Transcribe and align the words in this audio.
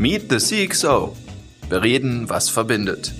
Meet 0.00 0.30
the 0.30 0.36
CXO. 0.36 1.14
Bereden, 1.68 2.26
was 2.26 2.48
verbindet. 2.48 3.12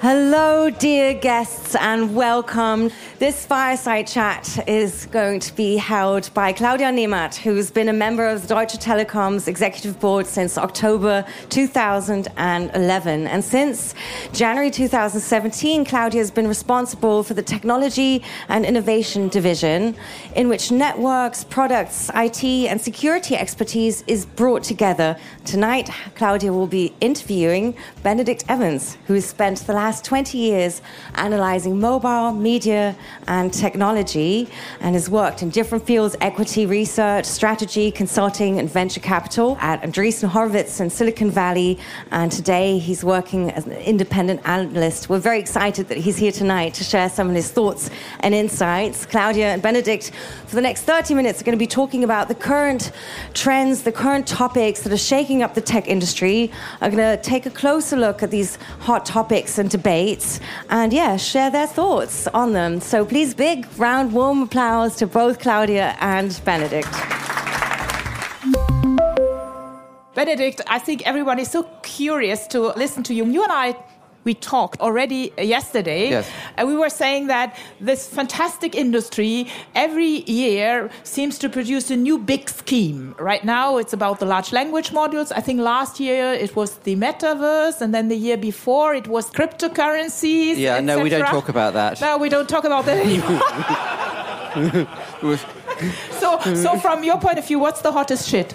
Hello, 0.00 0.70
dear 0.70 1.14
guests, 1.14 1.76
and 1.76 2.16
welcome. 2.16 2.90
This 3.22 3.46
fireside 3.46 4.08
chat 4.08 4.68
is 4.68 5.06
going 5.06 5.38
to 5.38 5.54
be 5.54 5.76
held 5.76 6.34
by 6.34 6.52
Claudia 6.52 6.88
Nemat, 6.88 7.36
who's 7.36 7.70
been 7.70 7.88
a 7.88 7.92
member 7.92 8.26
of 8.26 8.48
Deutsche 8.48 8.78
Telekom's 8.78 9.46
executive 9.46 10.00
board 10.00 10.26
since 10.26 10.58
October 10.58 11.24
2011. 11.48 13.26
And 13.28 13.44
since 13.44 13.94
January 14.32 14.72
2017, 14.72 15.84
Claudia 15.84 16.18
has 16.18 16.32
been 16.32 16.48
responsible 16.48 17.22
for 17.22 17.34
the 17.34 17.44
technology 17.44 18.24
and 18.48 18.66
innovation 18.66 19.28
division, 19.28 19.94
in 20.34 20.48
which 20.48 20.72
networks, 20.72 21.44
products, 21.44 22.10
IT, 22.16 22.42
and 22.42 22.80
security 22.80 23.36
expertise 23.36 24.02
is 24.08 24.26
brought 24.26 24.64
together. 24.64 25.16
Tonight, 25.44 25.88
Claudia 26.16 26.52
will 26.52 26.66
be 26.66 26.92
interviewing 27.00 27.76
Benedict 28.02 28.44
Evans, 28.48 28.98
who 29.06 29.14
has 29.14 29.26
spent 29.26 29.58
the 29.58 29.74
last 29.74 30.04
20 30.04 30.36
years 30.36 30.82
analyzing 31.14 31.78
mobile, 31.78 32.32
media, 32.32 32.96
and 33.26 33.52
technology, 33.52 34.48
and 34.80 34.94
has 34.94 35.08
worked 35.08 35.42
in 35.42 35.50
different 35.50 35.86
fields 35.86 36.16
equity 36.20 36.66
research, 36.66 37.24
strategy, 37.24 37.90
consulting, 37.90 38.58
and 38.58 38.70
venture 38.70 39.00
capital 39.00 39.56
at 39.60 39.82
Andreessen 39.82 40.28
Horowitz 40.28 40.80
in 40.80 40.90
Silicon 40.90 41.30
Valley. 41.30 41.78
And 42.10 42.30
today 42.30 42.78
he's 42.78 43.04
working 43.04 43.50
as 43.50 43.66
an 43.66 43.72
independent 43.72 44.40
analyst. 44.44 45.08
We're 45.08 45.18
very 45.18 45.38
excited 45.38 45.88
that 45.88 45.98
he's 45.98 46.16
here 46.16 46.32
tonight 46.32 46.74
to 46.74 46.84
share 46.84 47.08
some 47.08 47.28
of 47.28 47.34
his 47.34 47.50
thoughts 47.50 47.90
and 48.20 48.34
insights. 48.34 49.06
Claudia 49.06 49.52
and 49.52 49.62
Benedict, 49.62 50.10
for 50.46 50.54
the 50.54 50.62
next 50.62 50.82
30 50.82 51.14
minutes, 51.14 51.40
are 51.40 51.44
going 51.44 51.56
to 51.56 51.62
be 51.62 51.66
talking 51.66 52.04
about 52.04 52.28
the 52.28 52.34
current 52.34 52.92
trends, 53.34 53.82
the 53.82 53.92
current 53.92 54.26
topics 54.26 54.82
that 54.82 54.92
are 54.92 54.98
shaking 54.98 55.42
up 55.42 55.54
the 55.54 55.60
tech 55.60 55.88
industry. 55.88 56.50
Are 56.80 56.90
going 56.90 57.16
to 57.16 57.22
take 57.22 57.46
a 57.46 57.50
closer 57.50 57.96
look 57.96 58.22
at 58.22 58.30
these 58.30 58.56
hot 58.80 59.06
topics 59.06 59.58
and 59.58 59.70
debates 59.70 60.40
and, 60.70 60.92
yeah, 60.92 61.16
share 61.16 61.50
their 61.50 61.66
thoughts 61.66 62.26
on 62.28 62.52
them. 62.52 62.80
So 62.80 63.01
please, 63.04 63.34
big, 63.34 63.66
round, 63.78 64.12
warm 64.12 64.42
applause 64.42 64.96
to 64.96 65.06
both 65.06 65.38
Claudia 65.38 65.96
and 66.00 66.40
Benedict. 66.44 66.88
Benedict, 70.14 70.60
I 70.66 70.78
think 70.78 71.06
everyone 71.06 71.38
is 71.38 71.50
so 71.50 71.62
curious 71.82 72.46
to 72.48 72.68
listen 72.76 73.02
to 73.04 73.14
you. 73.14 73.24
You 73.26 73.42
and 73.42 73.52
I 73.52 73.74
we 74.24 74.34
talked 74.34 74.80
already 74.80 75.32
yesterday. 75.38 76.10
Yes. 76.10 76.30
And 76.56 76.68
we 76.68 76.76
were 76.76 76.90
saying 76.90 77.26
that 77.26 77.58
this 77.80 78.06
fantastic 78.06 78.74
industry 78.74 79.48
every 79.74 80.22
year 80.30 80.90
seems 81.02 81.38
to 81.38 81.48
produce 81.48 81.90
a 81.90 81.96
new 81.96 82.18
big 82.18 82.48
scheme. 82.48 83.14
Right 83.18 83.44
now, 83.44 83.78
it's 83.78 83.92
about 83.92 84.20
the 84.20 84.26
large 84.26 84.52
language 84.52 84.90
modules. 84.90 85.32
I 85.34 85.40
think 85.40 85.60
last 85.60 85.98
year 86.00 86.32
it 86.32 86.54
was 86.54 86.76
the 86.78 86.96
metaverse, 86.96 87.80
and 87.80 87.94
then 87.94 88.08
the 88.08 88.16
year 88.16 88.36
before 88.36 88.94
it 88.94 89.08
was 89.08 89.30
cryptocurrencies. 89.30 90.56
Yeah, 90.56 90.80
no, 90.80 91.02
we 91.02 91.08
don't 91.08 91.26
talk 91.26 91.48
about 91.48 91.74
that. 91.74 92.00
No, 92.00 92.18
we 92.18 92.28
don't 92.28 92.48
talk 92.48 92.64
about 92.64 92.84
that 92.86 92.98
anymore. 93.06 93.40
so, 96.20 96.38
so 96.54 96.78
from 96.78 97.02
your 97.02 97.18
point 97.18 97.38
of 97.38 97.46
view, 97.46 97.58
what's 97.58 97.80
the 97.82 97.92
hottest 97.92 98.28
shit? 98.28 98.54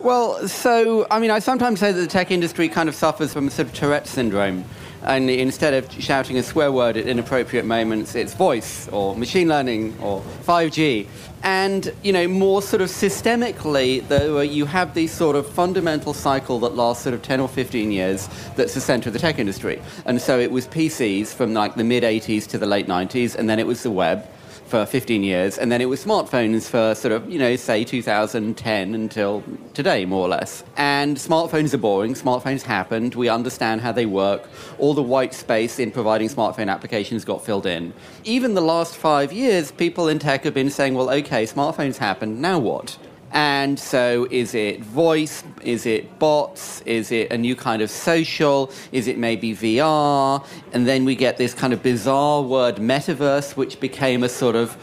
Well, 0.00 0.46
so, 0.46 1.06
I 1.10 1.18
mean, 1.18 1.30
I 1.30 1.40
sometimes 1.40 1.80
say 1.80 1.90
that 1.90 2.00
the 2.00 2.06
tech 2.06 2.30
industry 2.30 2.68
kind 2.68 2.88
of 2.88 2.94
suffers 2.94 3.32
from 3.32 3.48
a 3.48 3.50
sort 3.50 3.68
of 3.68 3.74
Tourette 3.74 4.06
syndrome 4.06 4.64
and 5.02 5.30
instead 5.30 5.74
of 5.74 5.90
shouting 5.92 6.36
a 6.38 6.42
swear 6.42 6.72
word 6.72 6.96
at 6.96 7.06
inappropriate 7.06 7.64
moments, 7.64 8.14
it's 8.14 8.34
voice 8.34 8.88
or 8.88 9.16
machine 9.16 9.48
learning 9.48 9.96
or 10.00 10.22
5G. 10.44 11.06
And, 11.42 11.92
you 12.02 12.12
know, 12.12 12.26
more 12.26 12.62
sort 12.62 12.82
of 12.82 12.88
systemically, 12.88 14.06
though, 14.08 14.38
uh, 14.38 14.42
you 14.42 14.66
have 14.66 14.94
this 14.94 15.12
sort 15.12 15.36
of 15.36 15.48
fundamental 15.48 16.12
cycle 16.12 16.58
that 16.60 16.74
lasts 16.74 17.04
sort 17.04 17.14
of 17.14 17.22
10 17.22 17.38
or 17.40 17.48
15 17.48 17.92
years 17.92 18.28
that's 18.56 18.74
the 18.74 18.80
center 18.80 19.08
of 19.08 19.12
the 19.12 19.20
tech 19.20 19.38
industry. 19.38 19.80
And 20.04 20.20
so 20.20 20.38
it 20.40 20.50
was 20.50 20.66
PCs 20.66 21.28
from 21.28 21.54
like 21.54 21.76
the 21.76 21.84
mid 21.84 22.02
80s 22.02 22.46
to 22.48 22.58
the 22.58 22.66
late 22.66 22.88
90s, 22.88 23.36
and 23.36 23.48
then 23.48 23.58
it 23.58 23.66
was 23.66 23.84
the 23.84 23.90
web 23.90 24.28
for 24.68 24.84
15 24.84 25.22
years, 25.24 25.56
and 25.58 25.72
then 25.72 25.80
it 25.80 25.86
was 25.86 26.04
smartphones 26.04 26.68
for 26.68 26.94
sort 26.94 27.12
of, 27.12 27.28
you 27.30 27.38
know, 27.38 27.56
say 27.56 27.84
2010 27.84 28.94
until 28.94 29.42
today, 29.74 30.04
more 30.04 30.26
or 30.26 30.28
less. 30.28 30.62
And 30.76 31.16
smartphones 31.16 31.72
are 31.72 31.78
boring. 31.78 32.14
Smartphones 32.14 32.62
happened. 32.62 33.14
We 33.14 33.28
understand 33.28 33.80
how 33.80 33.92
they 33.92 34.06
work. 34.06 34.48
All 34.78 34.94
the 34.94 35.02
white 35.02 35.32
space 35.32 35.78
in 35.78 35.90
providing 35.90 36.28
smartphone 36.28 36.70
applications 36.70 37.24
got 37.24 37.44
filled 37.44 37.66
in. 37.66 37.94
Even 38.24 38.54
the 38.54 38.60
last 38.60 38.96
five 38.96 39.32
years, 39.32 39.72
people 39.72 40.06
in 40.08 40.18
tech 40.18 40.44
have 40.44 40.54
been 40.54 40.70
saying, 40.70 40.94
well, 40.94 41.10
okay, 41.10 41.44
smartphones 41.44 41.96
happened, 41.96 42.40
now 42.40 42.58
what? 42.58 42.98
And 43.32 43.78
so, 43.78 44.26
is 44.30 44.54
it 44.54 44.80
voice? 44.80 45.44
Is 45.62 45.84
it 45.84 46.18
bots? 46.18 46.80
Is 46.82 47.12
it 47.12 47.30
a 47.30 47.38
new 47.38 47.54
kind 47.54 47.82
of 47.82 47.90
social? 47.90 48.72
Is 48.90 49.06
it 49.06 49.18
maybe 49.18 49.54
VR? 49.54 50.44
And 50.72 50.86
then 50.86 51.04
we 51.04 51.14
get 51.14 51.36
this 51.36 51.52
kind 51.52 51.72
of 51.72 51.82
bizarre 51.82 52.42
word 52.42 52.76
metaverse, 52.76 53.56
which 53.56 53.80
became 53.80 54.22
a 54.22 54.28
sort 54.28 54.56
of 54.56 54.76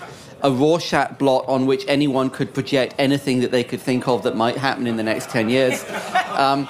a 0.43 0.51
Rorschach 0.51 1.17
blot 1.17 1.43
on 1.47 1.65
which 1.65 1.85
anyone 1.87 2.29
could 2.29 2.53
project 2.53 2.93
anything 2.99 3.39
that 3.39 3.49
they 3.51 3.63
could 3.63 3.81
think 3.81 4.07
of 4.07 4.21
that 4.23 4.35
might 4.35 4.57
happen 4.57 4.85
in 4.85 4.95
the 4.95 5.03
next 5.03 5.29
10 5.29 5.49
years. 5.49 5.83
Um, 6.29 6.67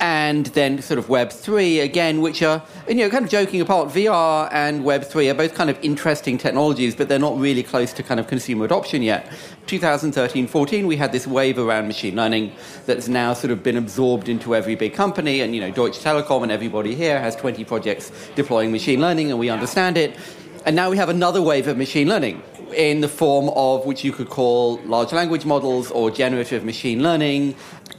and 0.00 0.46
then 0.46 0.80
sort 0.80 0.98
of 0.98 1.08
Web 1.08 1.30
three 1.30 1.80
again, 1.80 2.20
which 2.22 2.42
are 2.42 2.62
you 2.88 2.94
know 2.94 3.10
kind 3.10 3.24
of 3.24 3.30
joking 3.30 3.60
apart. 3.60 3.88
VR 3.88 4.48
and 4.50 4.84
Web 4.84 5.04
three 5.04 5.28
are 5.28 5.34
both 5.34 5.54
kind 5.54 5.70
of 5.70 5.78
interesting 5.82 6.38
technologies, 6.38 6.94
but 6.94 7.08
they're 7.08 7.18
not 7.18 7.38
really 7.38 7.62
close 7.62 7.92
to 7.92 8.02
kind 8.02 8.18
of 8.18 8.26
consumer 8.26 8.64
adoption 8.64 9.02
yet. 9.02 9.30
2013-14, 9.66 10.86
we 10.86 10.96
had 10.96 11.12
this 11.12 11.28
wave 11.28 11.56
around 11.56 11.86
machine 11.86 12.16
learning 12.16 12.52
that's 12.86 13.06
now 13.06 13.32
sort 13.32 13.52
of 13.52 13.62
been 13.62 13.76
absorbed 13.76 14.28
into 14.28 14.56
every 14.56 14.74
big 14.74 14.94
company, 14.94 15.42
and 15.42 15.54
you 15.54 15.60
know 15.60 15.70
Deutsche 15.70 15.98
Telekom 15.98 16.42
and 16.42 16.50
everybody 16.50 16.94
here 16.94 17.20
has 17.20 17.36
20 17.36 17.64
projects 17.64 18.10
deploying 18.34 18.72
machine 18.72 19.00
learning, 19.00 19.30
and 19.30 19.38
we 19.38 19.50
understand 19.50 19.96
it. 19.96 20.16
And 20.66 20.76
now 20.76 20.90
we 20.90 20.96
have 20.96 21.08
another 21.08 21.40
wave 21.40 21.68
of 21.68 21.76
machine 21.76 22.08
learning 22.08 22.42
in 22.74 23.00
the 23.00 23.08
form 23.08 23.48
of 23.50 23.86
which 23.86 24.04
you 24.04 24.12
could 24.12 24.28
call 24.28 24.78
large 24.84 25.12
language 25.12 25.44
models 25.44 25.90
or 25.90 26.10
generative 26.10 26.64
machine 26.64 27.02
learning, 27.02 27.54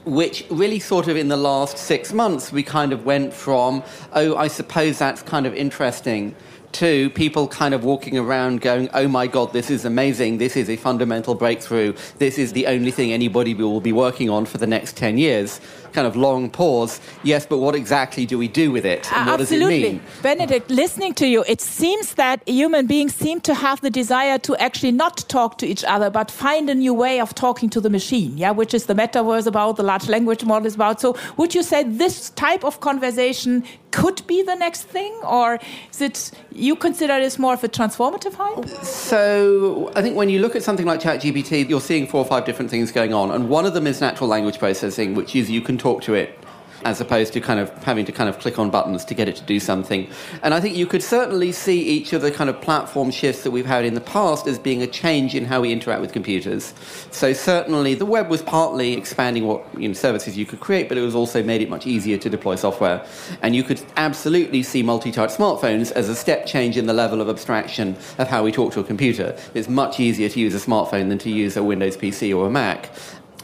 which 0.06 0.45
really 0.50 0.79
sort 0.79 1.07
of 1.07 1.16
in 1.16 1.28
the 1.28 1.38
last 1.38 1.78
six 1.78 2.13
months 2.13 2.51
we 2.51 2.63
kind 2.63 2.94
of 2.94 3.06
went 3.06 3.34
from, 3.34 3.84
oh, 4.13 4.35
I 4.35 4.47
suppose 4.47 4.97
that's 4.97 5.22
kind 5.22 5.45
of 5.45 5.53
interesting 5.53 6.35
to 6.73 7.09
people 7.12 7.47
kind 7.47 7.73
of 7.73 7.84
walking 7.84 8.17
around 8.17 8.62
going, 8.62 8.89
oh 8.94 9.07
my 9.07 9.28
God, 9.28 9.53
this 9.53 9.69
is 9.69 9.85
amazing. 9.85 10.38
This 10.38 10.56
is 10.56 10.69
a 10.69 10.78
fundamental 10.78 11.35
breakthrough. 11.35 11.94
This 12.17 12.38
is 12.38 12.53
the 12.53 12.67
only 12.67 12.91
thing 12.91 13.12
anybody 13.12 13.53
will 13.53 13.81
be 13.81 13.91
working 13.91 14.29
on 14.29 14.45
for 14.45 14.57
the 14.57 14.67
next 14.67 14.95
10 14.97 15.17
years. 15.17 15.59
Kind 15.94 16.07
of 16.07 16.16
long 16.16 16.50
pause. 16.50 17.02
Yes, 17.24 17.46
but 17.46 17.57
what 17.57 17.75
exactly 17.75 18.25
do 18.25 18.38
we 18.38 18.47
do 18.47 18.72
with 18.72 18.85
it? 18.85 19.12
And 19.12 19.28
what 19.28 19.41
Absolutely. 19.41 19.81
does 19.81 19.90
it 19.90 19.94
mean? 19.94 20.02
Benedict, 20.22 20.69
listening 20.69 21.13
to 21.16 21.28
you, 21.28 21.44
it 21.47 21.59
seems 21.59 22.13
that 22.13 22.47
human 22.47 22.88
beings 22.88 23.13
seem 23.13 23.41
to 23.41 23.53
have 23.53 23.81
the 23.81 23.90
desire 23.90 24.38
to 24.40 24.56
actually 24.56 24.91
not 24.91 25.18
talk 25.28 25.57
to 25.57 25.68
each 25.68 25.84
other, 25.84 26.09
but 26.09 26.31
find 26.31 26.69
a 26.69 26.75
new 26.75 26.94
way 26.94 27.19
of 27.19 27.35
talking 27.35 27.69
to 27.69 27.81
the 27.81 27.90
machine, 27.90 28.38
yeah, 28.38 28.51
which 28.51 28.74
is 28.74 28.85
the 28.85 28.94
metaverse 28.94 29.47
about, 29.47 29.75
the 29.75 29.84
large 29.84 30.07
language 30.07 30.46
model 30.46 30.66
is 30.66 30.75
about. 30.75 31.01
So 31.01 31.18
would 31.38 31.53
you 31.53 31.63
say 31.63 31.84
this 31.84 32.30
type 32.31 32.63
of 32.63 32.80
conversation 32.80 33.63
could 33.91 34.25
be 34.28 34.41
the 34.41 34.56
next 34.56 34.84
thing, 34.84 35.13
or 35.24 35.59
is 35.91 36.02
it 36.02 36.31
you 36.52 36.75
consider 36.75 37.19
this 37.19 37.38
more 37.38 37.53
of 37.53 37.63
a 37.63 37.69
transformative 37.69 38.34
hype? 38.34 38.68
So 38.84 39.91
I 39.96 40.02
think 40.02 40.16
when 40.16 40.29
you 40.29 40.40
look 40.40 40.56
at 40.56 40.63
something 40.63 40.85
like 40.85 41.02
ChatGPT, 41.02 41.69
you're 41.69 41.81
seeing 41.81 42.07
four 42.07 42.22
or 42.22 42.25
five 42.25 42.46
different 42.46 42.72
things 42.72 42.91
going 42.91 43.13
on, 43.13 43.31
and 43.31 43.50
one 43.50 43.66
of 43.66 43.74
them 43.74 43.88
is 43.88 44.01
natural 44.01 44.30
language 44.30 44.59
processing, 44.59 45.16
which 45.16 45.35
is 45.35 45.50
you 45.50 45.62
can 45.62 45.78
talk 45.78 46.01
to 46.03 46.13
it 46.13 46.38
as 46.84 47.02
opposed 47.02 47.34
to 47.34 47.42
kind 47.42 47.59
of 47.59 47.72
having 47.84 48.06
to 48.06 48.12
kind 48.12 48.30
of 48.30 48.40
click 48.40 48.59
on 48.59 48.69
buttons 48.69 49.06
to 49.06 49.14
get 49.14 49.28
it 49.28 49.36
to 49.36 49.44
do 49.44 49.59
something. 49.59 50.09
And 50.44 50.53
I 50.53 50.59
think 50.59 50.75
you 50.75 50.86
could 50.86 51.03
certainly 51.03 51.52
see 51.52 51.81
each 51.81 52.14
of 52.14 52.22
the 52.22 52.31
kind 52.31 52.50
of 52.50 52.59
platform 52.62 53.12
shifts 53.12 53.44
that 53.44 53.52
we've 53.52 53.66
had 53.66 53.86
in 53.86 53.94
the 53.94 54.02
past 54.02 54.47
as 54.47 54.58
being 54.59 54.81
a 54.81 54.88
change 54.88 55.36
in 55.36 55.46
how 55.46 55.62
we 55.62 55.72
interact 55.72 56.02
with 56.02 56.14
computers. 56.14 56.74
So 57.12 57.34
certainly 57.34 57.94
the 57.96 58.06
web 58.06 58.30
was 58.30 58.42
partly 58.42 58.94
expanding 58.94 59.46
what 59.46 59.66
you 59.78 59.88
know, 59.88 59.94
services 59.94 60.38
you 60.38 60.46
could 60.46 60.59
create, 60.59 60.90
but 60.90 60.97
it 60.97 61.02
was 61.02 61.16
also 61.16 61.44
made 61.44 61.62
it 61.62 61.69
much 61.69 61.86
easier 61.88 62.18
to 62.18 62.30
deploy 62.30 62.56
software. 62.56 63.06
And 63.42 63.56
you 63.56 63.63
could 63.63 63.81
absolutely 63.98 64.63
see 64.63 64.84
multi-touch 64.84 65.31
smartphones 65.31 65.92
as 65.92 66.10
a 66.10 66.16
step 66.16 66.45
change 66.45 66.77
in 66.77 66.86
the 66.86 66.94
level 66.94 67.22
of 67.22 67.30
abstraction 67.30 67.95
of 68.18 68.27
how 68.27 68.44
we 68.44 68.51
talk 68.51 68.74
to 68.74 68.80
a 68.80 68.84
computer. 68.84 69.38
It's 69.54 69.69
much 69.69 70.00
easier 70.00 70.30
to 70.30 70.39
use 70.39 70.56
a 70.56 70.60
smartphone 70.60 71.10
than 71.10 71.18
to 71.19 71.30
use 71.30 71.57
a 71.57 71.63
Windows 71.63 71.98
PC 71.98 72.36
or 72.36 72.48
a 72.48 72.50
Mac. 72.50 72.89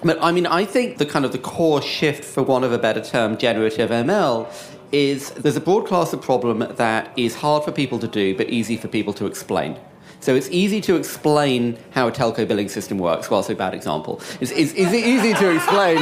But 0.04 0.18
I 0.22 0.32
mean, 0.32 0.46
I 0.46 0.66
think 0.66 0.98
the 0.98 1.06
kind 1.06 1.26
of 1.26 1.32
the 1.32 1.38
core 1.40 1.82
shift, 1.82 2.24
for 2.24 2.44
want 2.44 2.66
of 2.66 2.72
a 2.72 2.78
better 2.78 3.02
term, 3.02 3.38
generative 3.38 3.90
ML, 3.90 4.48
is 4.92 5.32
there's 5.32 5.58
a 5.58 5.62
broad 5.62 5.86
class 5.86 6.14
of 6.14 6.22
problem 6.22 6.60
that 6.60 7.12
is 7.18 7.36
hard 7.36 7.64
for 7.64 7.72
people 7.72 8.00
to 8.00 8.08
do, 8.08 8.36
but 8.36 8.50
easy 8.50 8.78
for 8.78 8.88
people 8.88 9.14
to 9.14 9.26
explain. 9.26 9.78
So 10.20 10.36
it's 10.36 10.50
easy 10.50 10.82
to 10.82 10.96
explain 10.96 11.78
how 11.92 12.08
a 12.08 12.12
telco 12.12 12.48
billing 12.48 12.70
system 12.70 12.98
works. 12.98 13.30
Well, 13.30 13.40
it's 13.42 13.50
a 13.50 13.56
bad 13.56 13.74
example. 13.74 14.22
It's, 14.42 14.52
it's, 14.52 14.74
it's 14.74 14.94
easy 14.94 15.34
to 15.34 15.56
explain. 15.56 15.98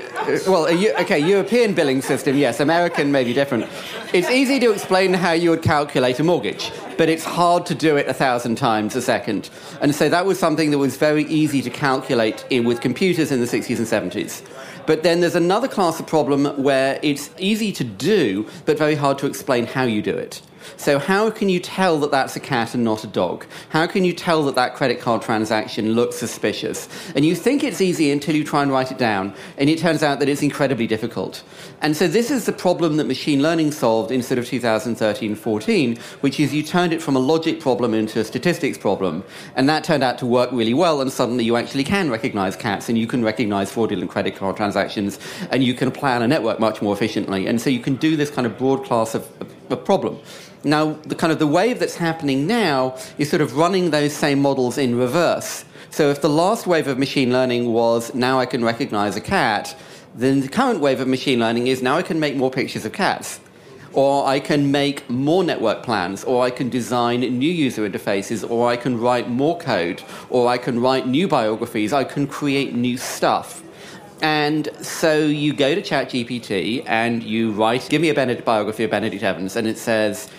Uh, 0.20 0.38
well, 0.46 0.68
okay, 0.68 1.18
European 1.18 1.72
billing 1.72 2.02
system, 2.02 2.36
yes. 2.36 2.60
American 2.60 3.10
may 3.10 3.24
be 3.24 3.32
different. 3.32 3.66
It's 4.12 4.28
easy 4.28 4.60
to 4.60 4.70
explain 4.70 5.14
how 5.14 5.32
you 5.32 5.50
would 5.50 5.62
calculate 5.62 6.20
a 6.20 6.24
mortgage, 6.24 6.70
but 6.98 7.08
it's 7.08 7.24
hard 7.24 7.64
to 7.66 7.74
do 7.74 7.96
it 7.96 8.06
a 8.06 8.12
thousand 8.12 8.56
times 8.56 8.94
a 8.94 9.00
second. 9.00 9.48
And 9.80 9.94
so 9.94 10.10
that 10.10 10.26
was 10.26 10.38
something 10.38 10.70
that 10.72 10.78
was 10.78 10.98
very 10.98 11.24
easy 11.24 11.62
to 11.62 11.70
calculate 11.70 12.44
in, 12.50 12.64
with 12.64 12.82
computers 12.82 13.32
in 13.32 13.40
the 13.40 13.46
60s 13.46 13.78
and 13.78 14.12
70s. 14.12 14.42
But 14.86 15.02
then 15.04 15.20
there's 15.20 15.34
another 15.34 15.68
class 15.68 15.98
of 15.98 16.06
problem 16.06 16.44
where 16.62 17.00
it's 17.02 17.30
easy 17.38 17.72
to 17.72 17.84
do, 17.84 18.46
but 18.66 18.76
very 18.76 18.96
hard 18.96 19.18
to 19.20 19.26
explain 19.26 19.66
how 19.66 19.84
you 19.84 20.02
do 20.02 20.14
it. 20.14 20.42
So, 20.76 20.98
how 20.98 21.30
can 21.30 21.48
you 21.48 21.60
tell 21.60 21.98
that 22.00 22.10
that's 22.10 22.36
a 22.36 22.40
cat 22.40 22.74
and 22.74 22.84
not 22.84 23.04
a 23.04 23.06
dog? 23.06 23.46
How 23.70 23.86
can 23.86 24.04
you 24.04 24.12
tell 24.12 24.44
that 24.44 24.54
that 24.54 24.74
credit 24.74 25.00
card 25.00 25.22
transaction 25.22 25.92
looks 25.92 26.16
suspicious? 26.16 26.88
And 27.14 27.24
you 27.24 27.34
think 27.34 27.62
it's 27.62 27.80
easy 27.80 28.10
until 28.10 28.34
you 28.34 28.44
try 28.44 28.62
and 28.62 28.70
write 28.70 28.90
it 28.90 28.98
down, 28.98 29.34
and 29.58 29.68
it 29.68 29.78
turns 29.78 30.02
out 30.02 30.18
that 30.20 30.28
it's 30.28 30.42
incredibly 30.42 30.86
difficult. 30.86 31.42
And 31.82 31.96
so, 31.96 32.08
this 32.08 32.30
is 32.30 32.46
the 32.46 32.52
problem 32.52 32.96
that 32.96 33.04
machine 33.04 33.42
learning 33.42 33.72
solved 33.72 34.10
in 34.10 34.22
sort 34.22 34.38
of 34.38 34.46
2013 34.46 35.34
14, 35.34 35.96
which 36.20 36.40
is 36.40 36.54
you 36.54 36.62
turned 36.62 36.92
it 36.92 37.02
from 37.02 37.16
a 37.16 37.18
logic 37.18 37.60
problem 37.60 37.94
into 37.94 38.20
a 38.20 38.24
statistics 38.24 38.78
problem. 38.78 39.24
And 39.56 39.68
that 39.68 39.84
turned 39.84 40.02
out 40.02 40.18
to 40.18 40.26
work 40.26 40.50
really 40.52 40.74
well, 40.74 41.00
and 41.00 41.12
suddenly 41.12 41.44
you 41.44 41.56
actually 41.56 41.84
can 41.84 42.10
recognize 42.10 42.56
cats, 42.56 42.88
and 42.88 42.98
you 42.98 43.06
can 43.06 43.24
recognize 43.24 43.70
fraudulent 43.70 44.10
credit 44.10 44.36
card 44.36 44.56
transactions, 44.56 45.18
and 45.50 45.64
you 45.64 45.74
can 45.74 45.90
plan 45.90 46.22
a 46.22 46.28
network 46.28 46.60
much 46.60 46.82
more 46.82 46.94
efficiently. 46.94 47.46
And 47.46 47.60
so, 47.60 47.70
you 47.70 47.80
can 47.80 47.96
do 47.96 48.16
this 48.16 48.30
kind 48.30 48.46
of 48.46 48.56
broad 48.58 48.84
class 48.84 49.14
of, 49.14 49.26
of, 49.40 49.72
of 49.72 49.84
problem. 49.84 50.18
Now, 50.62 50.92
the 51.04 51.14
kind 51.14 51.32
of 51.32 51.38
the 51.38 51.46
wave 51.46 51.78
that's 51.78 51.96
happening 51.96 52.46
now 52.46 52.96
is 53.18 53.30
sort 53.30 53.40
of 53.40 53.56
running 53.56 53.90
those 53.90 54.12
same 54.12 54.40
models 54.40 54.76
in 54.76 54.96
reverse. 54.96 55.64
So 55.90 56.10
if 56.10 56.20
the 56.20 56.28
last 56.28 56.66
wave 56.66 56.86
of 56.86 56.98
machine 56.98 57.32
learning 57.32 57.72
was 57.72 58.14
now 58.14 58.38
I 58.38 58.46
can 58.46 58.62
recognize 58.64 59.16
a 59.16 59.20
cat, 59.20 59.74
then 60.14 60.40
the 60.40 60.48
current 60.48 60.80
wave 60.80 61.00
of 61.00 61.08
machine 61.08 61.40
learning 61.40 61.66
is 61.66 61.82
now 61.82 61.96
I 61.96 62.02
can 62.02 62.20
make 62.20 62.36
more 62.36 62.50
pictures 62.50 62.84
of 62.84 62.92
cats. 62.92 63.40
Or 63.92 64.24
I 64.24 64.38
can 64.38 64.70
make 64.70 65.10
more 65.10 65.42
network 65.42 65.82
plans, 65.82 66.22
or 66.22 66.44
I 66.44 66.50
can 66.50 66.68
design 66.68 67.20
new 67.20 67.50
user 67.50 67.88
interfaces, 67.88 68.48
or 68.48 68.68
I 68.68 68.76
can 68.76 69.00
write 69.00 69.28
more 69.28 69.58
code, 69.58 70.00
or 70.28 70.46
I 70.46 70.58
can 70.58 70.78
write 70.78 71.08
new 71.08 71.26
biographies, 71.26 71.92
I 71.92 72.04
can 72.04 72.28
create 72.28 72.72
new 72.72 72.96
stuff. 72.96 73.64
And 74.22 74.68
so 74.80 75.18
you 75.18 75.52
go 75.52 75.74
to 75.74 75.82
ChatGPT 75.82 76.84
and 76.86 77.22
you 77.24 77.50
write, 77.50 77.88
give 77.88 78.00
me 78.00 78.10
a 78.10 78.14
Benedict 78.14 78.44
biography 78.44 78.84
of 78.84 78.92
Benedict 78.92 79.24
Evans, 79.24 79.56
and 79.56 79.66
it 79.66 79.76
says, 79.78 80.30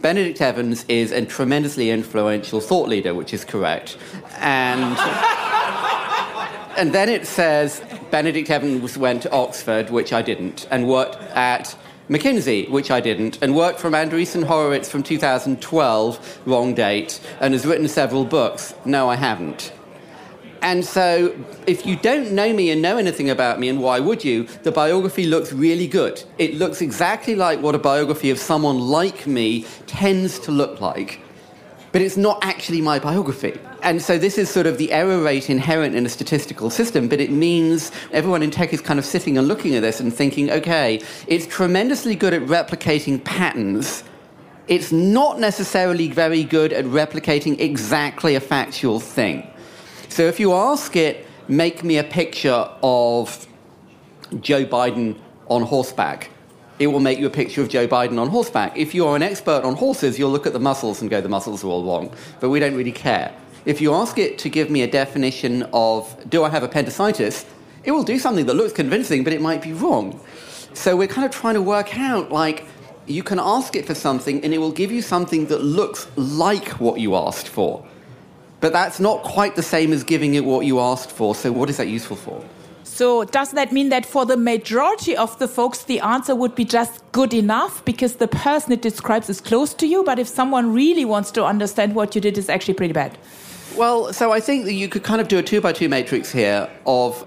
Benedict 0.00 0.40
Evans 0.40 0.84
is 0.88 1.10
a 1.10 1.24
tremendously 1.24 1.90
influential 1.90 2.60
thought 2.60 2.88
leader, 2.88 3.14
which 3.14 3.32
is 3.32 3.44
correct. 3.44 3.96
And, 4.38 4.96
and 6.76 6.92
then 6.92 7.08
it 7.08 7.26
says 7.26 7.82
Benedict 8.10 8.50
Evans 8.50 8.96
went 8.98 9.22
to 9.22 9.32
Oxford, 9.32 9.90
which 9.90 10.12
I 10.12 10.22
didn't, 10.22 10.66
and 10.70 10.86
worked 10.86 11.16
at 11.34 11.76
McKinsey, 12.08 12.70
which 12.70 12.90
I 12.90 13.00
didn't, 13.00 13.38
and 13.42 13.56
worked 13.56 13.80
from 13.80 13.94
Andreessen 13.94 14.44
Horowitz 14.44 14.88
from 14.88 15.02
2012, 15.02 16.40
wrong 16.46 16.74
date, 16.74 17.20
and 17.40 17.52
has 17.52 17.66
written 17.66 17.88
several 17.88 18.24
books. 18.24 18.74
No, 18.84 19.08
I 19.08 19.16
haven't. 19.16 19.72
And 20.62 20.84
so, 20.84 21.34
if 21.66 21.86
you 21.86 21.96
don't 21.96 22.32
know 22.32 22.52
me 22.52 22.70
and 22.70 22.80
know 22.82 22.96
anything 22.96 23.30
about 23.30 23.60
me, 23.60 23.68
and 23.68 23.80
why 23.80 24.00
would 24.00 24.24
you, 24.24 24.44
the 24.62 24.72
biography 24.72 25.26
looks 25.26 25.52
really 25.52 25.86
good. 25.86 26.22
It 26.38 26.54
looks 26.54 26.80
exactly 26.80 27.34
like 27.34 27.60
what 27.60 27.74
a 27.74 27.78
biography 27.78 28.30
of 28.30 28.38
someone 28.38 28.78
like 28.78 29.26
me 29.26 29.64
tends 29.86 30.38
to 30.40 30.50
look 30.50 30.80
like. 30.80 31.20
But 31.92 32.02
it's 32.02 32.16
not 32.16 32.44
actually 32.44 32.80
my 32.80 32.98
biography. 32.98 33.58
And 33.82 34.02
so, 34.02 34.18
this 34.18 34.38
is 34.38 34.50
sort 34.50 34.66
of 34.66 34.78
the 34.78 34.92
error 34.92 35.22
rate 35.22 35.48
inherent 35.48 35.94
in 35.94 36.04
a 36.06 36.08
statistical 36.08 36.70
system, 36.70 37.08
but 37.08 37.20
it 37.20 37.30
means 37.30 37.92
everyone 38.12 38.42
in 38.42 38.50
tech 38.50 38.72
is 38.72 38.80
kind 38.80 38.98
of 38.98 39.04
sitting 39.04 39.38
and 39.38 39.46
looking 39.46 39.74
at 39.74 39.82
this 39.82 40.00
and 40.00 40.12
thinking, 40.12 40.50
okay, 40.50 41.00
it's 41.26 41.46
tremendously 41.46 42.14
good 42.16 42.34
at 42.34 42.42
replicating 42.42 43.22
patterns. 43.22 44.02
It's 44.68 44.90
not 44.90 45.38
necessarily 45.38 46.08
very 46.08 46.42
good 46.42 46.72
at 46.72 46.84
replicating 46.86 47.60
exactly 47.60 48.34
a 48.34 48.40
factual 48.40 48.98
thing. 48.98 49.48
So 50.08 50.22
if 50.22 50.40
you 50.40 50.52
ask 50.52 50.96
it, 50.96 51.26
make 51.48 51.84
me 51.84 51.98
a 51.98 52.04
picture 52.04 52.68
of 52.82 53.46
Joe 54.40 54.64
Biden 54.64 55.18
on 55.48 55.62
horseback, 55.62 56.30
it 56.78 56.88
will 56.88 57.00
make 57.00 57.18
you 57.18 57.26
a 57.26 57.30
picture 57.30 57.62
of 57.62 57.68
Joe 57.68 57.88
Biden 57.88 58.18
on 58.18 58.28
horseback. 58.28 58.76
If 58.76 58.94
you 58.94 59.06
are 59.06 59.16
an 59.16 59.22
expert 59.22 59.64
on 59.64 59.76
horses, 59.76 60.18
you'll 60.18 60.30
look 60.30 60.46
at 60.46 60.52
the 60.52 60.60
muscles 60.60 61.00
and 61.00 61.10
go, 61.10 61.20
the 61.20 61.28
muscles 61.28 61.64
are 61.64 61.68
all 61.68 61.84
wrong. 61.84 62.14
But 62.40 62.50
we 62.50 62.60
don't 62.60 62.74
really 62.74 62.92
care. 62.92 63.34
If 63.64 63.80
you 63.80 63.94
ask 63.94 64.18
it 64.18 64.38
to 64.38 64.48
give 64.48 64.70
me 64.70 64.82
a 64.82 64.86
definition 64.86 65.62
of, 65.72 66.28
do 66.28 66.44
I 66.44 66.50
have 66.50 66.62
appendicitis, 66.62 67.46
it 67.84 67.92
will 67.92 68.04
do 68.04 68.18
something 68.18 68.46
that 68.46 68.54
looks 68.54 68.72
convincing, 68.72 69.24
but 69.24 69.32
it 69.32 69.40
might 69.40 69.62
be 69.62 69.72
wrong. 69.72 70.20
So 70.74 70.96
we're 70.96 71.08
kind 71.08 71.24
of 71.24 71.30
trying 71.30 71.54
to 71.54 71.62
work 71.62 71.98
out, 71.98 72.30
like, 72.30 72.64
you 73.06 73.22
can 73.22 73.38
ask 73.38 73.74
it 73.76 73.86
for 73.86 73.94
something 73.94 74.42
and 74.44 74.52
it 74.52 74.58
will 74.58 74.72
give 74.72 74.92
you 74.92 75.00
something 75.00 75.46
that 75.46 75.62
looks 75.62 76.08
like 76.16 76.68
what 76.80 77.00
you 77.00 77.14
asked 77.14 77.48
for. 77.48 77.86
But 78.60 78.72
that's 78.72 78.98
not 79.00 79.22
quite 79.22 79.54
the 79.56 79.62
same 79.62 79.92
as 79.92 80.02
giving 80.02 80.34
it 80.34 80.44
what 80.44 80.64
you 80.64 80.80
asked 80.80 81.10
for. 81.10 81.34
So, 81.34 81.52
what 81.52 81.68
is 81.68 81.76
that 81.76 81.88
useful 81.88 82.16
for? 82.16 82.42
So, 82.84 83.24
does 83.24 83.50
that 83.50 83.72
mean 83.72 83.90
that 83.90 84.06
for 84.06 84.24
the 84.24 84.36
majority 84.36 85.14
of 85.16 85.38
the 85.38 85.46
folks, 85.46 85.84
the 85.84 86.00
answer 86.00 86.34
would 86.34 86.54
be 86.54 86.64
just 86.64 87.02
good 87.12 87.34
enough 87.34 87.84
because 87.84 88.16
the 88.16 88.28
person 88.28 88.72
it 88.72 88.80
describes 88.80 89.28
is 89.28 89.40
close 89.40 89.74
to 89.74 89.86
you? 89.86 90.02
But 90.02 90.18
if 90.18 90.28
someone 90.28 90.72
really 90.72 91.04
wants 91.04 91.30
to 91.32 91.44
understand 91.44 91.94
what 91.94 92.14
you 92.14 92.20
did, 92.20 92.38
it's 92.38 92.48
actually 92.48 92.74
pretty 92.74 92.94
bad. 92.94 93.18
Well, 93.76 94.14
so 94.14 94.32
I 94.32 94.40
think 94.40 94.64
that 94.64 94.72
you 94.72 94.88
could 94.88 95.02
kind 95.02 95.20
of 95.20 95.28
do 95.28 95.36
a 95.36 95.42
two 95.42 95.60
by 95.60 95.74
two 95.74 95.90
matrix 95.90 96.32
here 96.32 96.70
of 96.86 97.26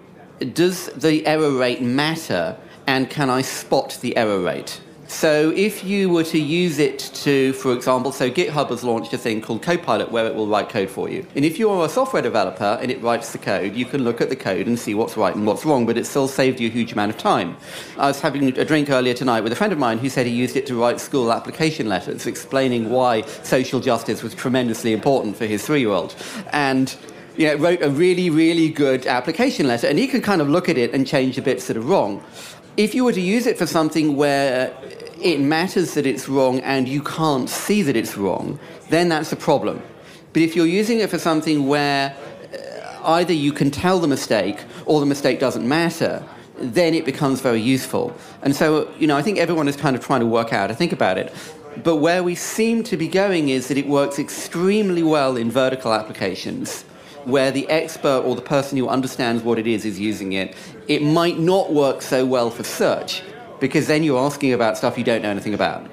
does 0.54 0.88
the 0.88 1.25
error 1.28 1.52
rate 1.52 1.82
matter 1.82 2.58
and 2.88 3.08
can 3.08 3.30
I 3.30 3.44
spot 3.44 4.00
the 4.02 4.18
error 4.18 4.40
rate? 4.40 4.82
So 5.10 5.52
if 5.56 5.84
you 5.84 6.08
were 6.12 6.24
to 6.26 6.40
use 6.40 6.78
it 6.78 7.00
to, 7.00 7.52
for 7.54 7.74
example, 7.74 8.12
so 8.12 8.30
GitHub 8.30 8.70
has 8.70 8.84
launched 8.84 9.12
a 9.12 9.18
thing 9.18 9.42
called 9.42 9.64
Copilot 9.64 10.12
where 10.12 10.28
it 10.28 10.36
will 10.36 10.46
write 10.46 10.70
code 10.70 10.90
for 10.90 11.10
you. 11.10 11.26
And 11.36 11.44
if 11.44 11.58
you 11.58 11.68
are 11.72 11.84
a 11.84 11.90
software 11.90 12.22
developer 12.22 12.78
and 12.80 12.92
it 12.92 13.02
writes 13.02 13.32
the 13.32 13.40
code, 13.40 13.74
you 13.76 13.86
can 13.86 14.04
look 14.04 14.22
at 14.22 14.30
the 14.30 14.36
code 14.36 14.68
and 14.68 14.78
see 14.78 14.94
what's 14.94 15.18
right 15.18 15.36
and 15.36 15.48
what's 15.48 15.66
wrong, 15.66 15.88
but 15.88 15.98
it 15.98 16.06
still 16.06 16.28
saved 16.28 16.60
you 16.60 16.68
a 16.68 16.72
huge 16.72 16.94
amount 16.94 17.10
of 17.10 17.18
time. 17.18 17.58
I 17.98 18.06
was 18.06 18.22
having 18.22 18.56
a 18.56 18.64
drink 18.64 18.92
earlier 18.92 19.16
tonight 19.16 19.42
with 19.42 19.52
a 19.52 19.56
friend 19.56 19.74
of 19.74 19.80
mine 19.80 19.98
who 19.98 20.10
said 20.10 20.28
he 20.28 20.32
used 20.32 20.56
it 20.56 20.68
to 20.68 20.80
write 20.80 21.00
school 21.00 21.34
application 21.34 21.90
letters 21.90 22.28
explaining 22.28 22.92
why 22.92 23.24
social 23.24 23.80
justice 23.80 24.22
was 24.22 24.36
tremendously 24.36 24.94
important 24.94 25.36
for 25.36 25.48
his 25.48 25.66
three-year-old. 25.66 26.16
And 26.54 26.96
you 27.36 27.48
know, 27.48 27.56
wrote 27.56 27.82
a 27.82 27.90
really, 27.90 28.30
really 28.30 28.70
good 28.70 29.08
application 29.08 29.66
letter, 29.66 29.88
and 29.88 29.98
he 29.98 30.08
can 30.08 30.22
kind 30.22 30.42
of 30.42 30.50
look 30.50 30.68
at 30.68 30.78
it 30.78 30.94
and 30.94 31.08
change 31.08 31.38
the 31.38 31.42
bits 31.42 31.68
that 31.68 31.78
are 31.78 31.82
wrong. 31.82 32.22
If 32.80 32.96
you 32.96 33.04
were 33.04 33.12
to 33.12 33.20
use 33.20 33.46
it 33.46 33.58
for 33.58 33.68
something 33.68 34.16
where 34.16 34.74
it 35.22 35.42
matters 35.42 35.96
that 35.96 36.06
it's 36.06 36.30
wrong 36.30 36.62
and 36.62 36.88
you 36.88 37.04
can't 37.04 37.50
see 37.50 37.81
that 37.81 37.98
it's 37.98 38.16
wrong, 38.16 38.58
then 38.90 39.10
that's 39.10 39.34
a 39.34 39.36
problem. 39.36 39.81
But 40.31 40.44
if 40.44 40.56
you're 40.56 40.66
using 40.66 41.00
it 41.00 41.10
for 41.10 41.20
something 41.20 41.68
where 41.68 42.16
uh, 42.54 43.18
either 43.18 43.34
you 43.34 43.52
can 43.52 43.70
tell 43.70 44.00
the 44.00 44.08
mistake 44.08 44.64
or 44.86 45.02
the 45.02 45.06
mistake 45.06 45.42
doesn't 45.42 45.68
matter, 45.68 46.24
then 46.56 46.94
it 46.94 47.03
becomes 47.03 47.42
very 47.42 47.60
useful. 47.60 48.15
And 48.44 48.56
so, 48.56 48.89
you 48.98 49.08
know, 49.08 49.18
I 49.18 49.24
think 49.24 49.39
everyone 49.39 49.68
is 49.68 49.75
kind 49.75 49.94
of 49.94 50.01
trying 50.01 50.22
to 50.22 50.25
work 50.25 50.53
out, 50.53 50.72
I 50.72 50.74
think 50.74 50.94
about 50.94 51.18
it. 51.18 51.34
But 51.84 51.98
where 51.98 52.24
we 52.24 52.34
seem 52.34 52.84
to 52.84 52.96
be 52.96 53.10
going 53.10 53.50
is 53.50 53.68
that 53.68 53.77
it 53.77 53.89
works 53.89 54.20
extremely 54.20 55.03
well 55.03 55.36
in 55.36 55.51
vertical 55.51 55.92
applications 55.92 56.86
where 57.25 57.51
the 57.51 57.70
expert 57.70 58.22
or 58.25 58.36
the 58.36 58.42
person 58.42 58.77
who 58.77 58.88
understands 58.88 59.44
what 59.44 59.60
it 59.60 59.68
is 59.68 59.86
is 59.86 60.00
using 60.00 60.34
it. 60.34 60.56
It 60.89 61.03
might 61.03 61.38
not 61.38 61.72
work 61.72 62.01
so 62.01 62.25
well 62.25 62.50
for 62.50 62.63
search 62.63 63.22
because 63.60 63.86
then 63.86 64.03
you're 64.03 64.19
asking 64.19 64.53
about 64.53 64.75
stuff 64.75 64.98
you 64.98 65.03
don't 65.03 65.22
know 65.22 65.29
anything 65.29 65.53
about. 65.53 65.86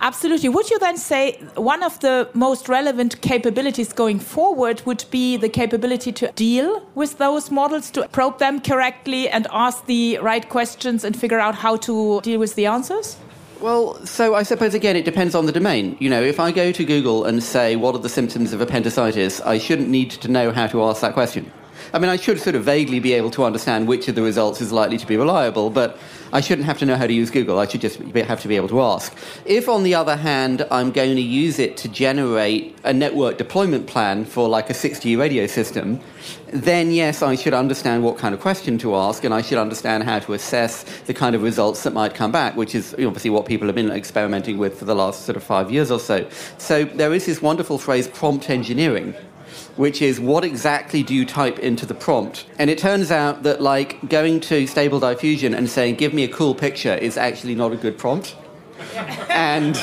Absolutely. 0.00 0.48
Would 0.48 0.70
you 0.70 0.78
then 0.80 0.96
say 0.96 1.38
one 1.54 1.84
of 1.84 2.00
the 2.00 2.28
most 2.34 2.68
relevant 2.68 3.20
capabilities 3.20 3.92
going 3.92 4.18
forward 4.18 4.82
would 4.86 5.04
be 5.12 5.36
the 5.36 5.48
capability 5.48 6.10
to 6.12 6.32
deal 6.32 6.84
with 6.96 7.18
those 7.18 7.50
models, 7.50 7.90
to 7.92 8.08
probe 8.08 8.38
them 8.38 8.60
correctly 8.60 9.28
and 9.28 9.46
ask 9.52 9.86
the 9.86 10.18
right 10.18 10.48
questions 10.48 11.04
and 11.04 11.14
figure 11.16 11.38
out 11.38 11.54
how 11.54 11.76
to 11.76 12.20
deal 12.22 12.40
with 12.40 12.56
the 12.56 12.66
answers? 12.66 13.16
Well, 13.60 14.04
so 14.04 14.34
I 14.34 14.42
suppose 14.42 14.74
again 14.74 14.96
it 14.96 15.04
depends 15.04 15.36
on 15.36 15.46
the 15.46 15.52
domain. 15.52 15.96
You 16.00 16.10
know, 16.10 16.22
if 16.22 16.40
I 16.40 16.50
go 16.50 16.72
to 16.72 16.84
Google 16.84 17.24
and 17.24 17.40
say, 17.40 17.76
what 17.76 17.94
are 17.94 17.98
the 17.98 18.08
symptoms 18.08 18.52
of 18.52 18.60
appendicitis, 18.60 19.40
I 19.42 19.58
shouldn't 19.58 19.90
need 19.90 20.10
to 20.12 20.28
know 20.28 20.50
how 20.50 20.66
to 20.66 20.82
ask 20.82 21.02
that 21.02 21.12
question. 21.12 21.52
I 21.92 21.98
mean, 21.98 22.08
I 22.08 22.16
should 22.16 22.40
sort 22.40 22.54
of 22.54 22.64
vaguely 22.64 23.00
be 23.00 23.14
able 23.14 23.30
to 23.32 23.44
understand 23.44 23.88
which 23.88 24.06
of 24.06 24.14
the 24.14 24.22
results 24.22 24.60
is 24.60 24.70
likely 24.70 24.96
to 24.98 25.06
be 25.06 25.16
reliable, 25.16 25.70
but 25.70 25.98
I 26.32 26.40
shouldn't 26.40 26.66
have 26.66 26.78
to 26.78 26.86
know 26.86 26.96
how 26.96 27.06
to 27.06 27.12
use 27.12 27.30
Google. 27.30 27.58
I 27.58 27.66
should 27.66 27.80
just 27.80 27.98
have 27.98 28.40
to 28.42 28.48
be 28.48 28.54
able 28.54 28.68
to 28.68 28.80
ask. 28.80 29.16
If, 29.44 29.68
on 29.68 29.82
the 29.82 29.94
other 29.96 30.16
hand, 30.16 30.66
I'm 30.70 30.92
going 30.92 31.16
to 31.16 31.22
use 31.22 31.58
it 31.58 31.76
to 31.78 31.88
generate 31.88 32.78
a 32.84 32.92
network 32.92 33.38
deployment 33.38 33.88
plan 33.88 34.24
for 34.24 34.48
like 34.48 34.70
a 34.70 34.72
6G 34.72 35.18
radio 35.18 35.48
system, 35.48 36.00
then 36.52 36.92
yes, 36.92 37.22
I 37.22 37.34
should 37.34 37.54
understand 37.54 38.04
what 38.04 38.18
kind 38.18 38.34
of 38.34 38.40
question 38.40 38.78
to 38.78 38.94
ask, 38.94 39.24
and 39.24 39.34
I 39.34 39.42
should 39.42 39.58
understand 39.58 40.04
how 40.04 40.20
to 40.20 40.34
assess 40.34 40.84
the 41.06 41.14
kind 41.14 41.34
of 41.34 41.42
results 41.42 41.82
that 41.82 41.92
might 41.92 42.14
come 42.14 42.30
back, 42.30 42.56
which 42.56 42.76
is 42.76 42.94
obviously 42.94 43.30
what 43.30 43.46
people 43.46 43.66
have 43.66 43.74
been 43.74 43.90
experimenting 43.90 44.58
with 44.58 44.78
for 44.78 44.84
the 44.84 44.94
last 44.94 45.24
sort 45.26 45.36
of 45.36 45.42
five 45.42 45.72
years 45.72 45.90
or 45.90 45.98
so. 45.98 46.28
So 46.58 46.84
there 46.84 47.12
is 47.12 47.26
this 47.26 47.42
wonderful 47.42 47.78
phrase, 47.78 48.06
prompt 48.06 48.48
engineering 48.48 49.14
which 49.76 50.02
is 50.02 50.20
what 50.20 50.44
exactly 50.44 51.02
do 51.02 51.14
you 51.14 51.24
type 51.24 51.58
into 51.58 51.86
the 51.86 51.94
prompt? 51.94 52.46
And 52.58 52.70
it 52.70 52.78
turns 52.78 53.10
out 53.10 53.42
that, 53.42 53.60
like, 53.60 54.08
going 54.08 54.40
to 54.40 54.66
Stable 54.66 55.00
Diffusion 55.00 55.54
and 55.54 55.68
saying, 55.68 55.96
give 55.96 56.12
me 56.12 56.24
a 56.24 56.28
cool 56.28 56.54
picture 56.54 56.94
is 56.94 57.16
actually 57.16 57.54
not 57.54 57.72
a 57.72 57.76
good 57.76 57.98
prompt. 57.98 58.36
and 59.28 59.74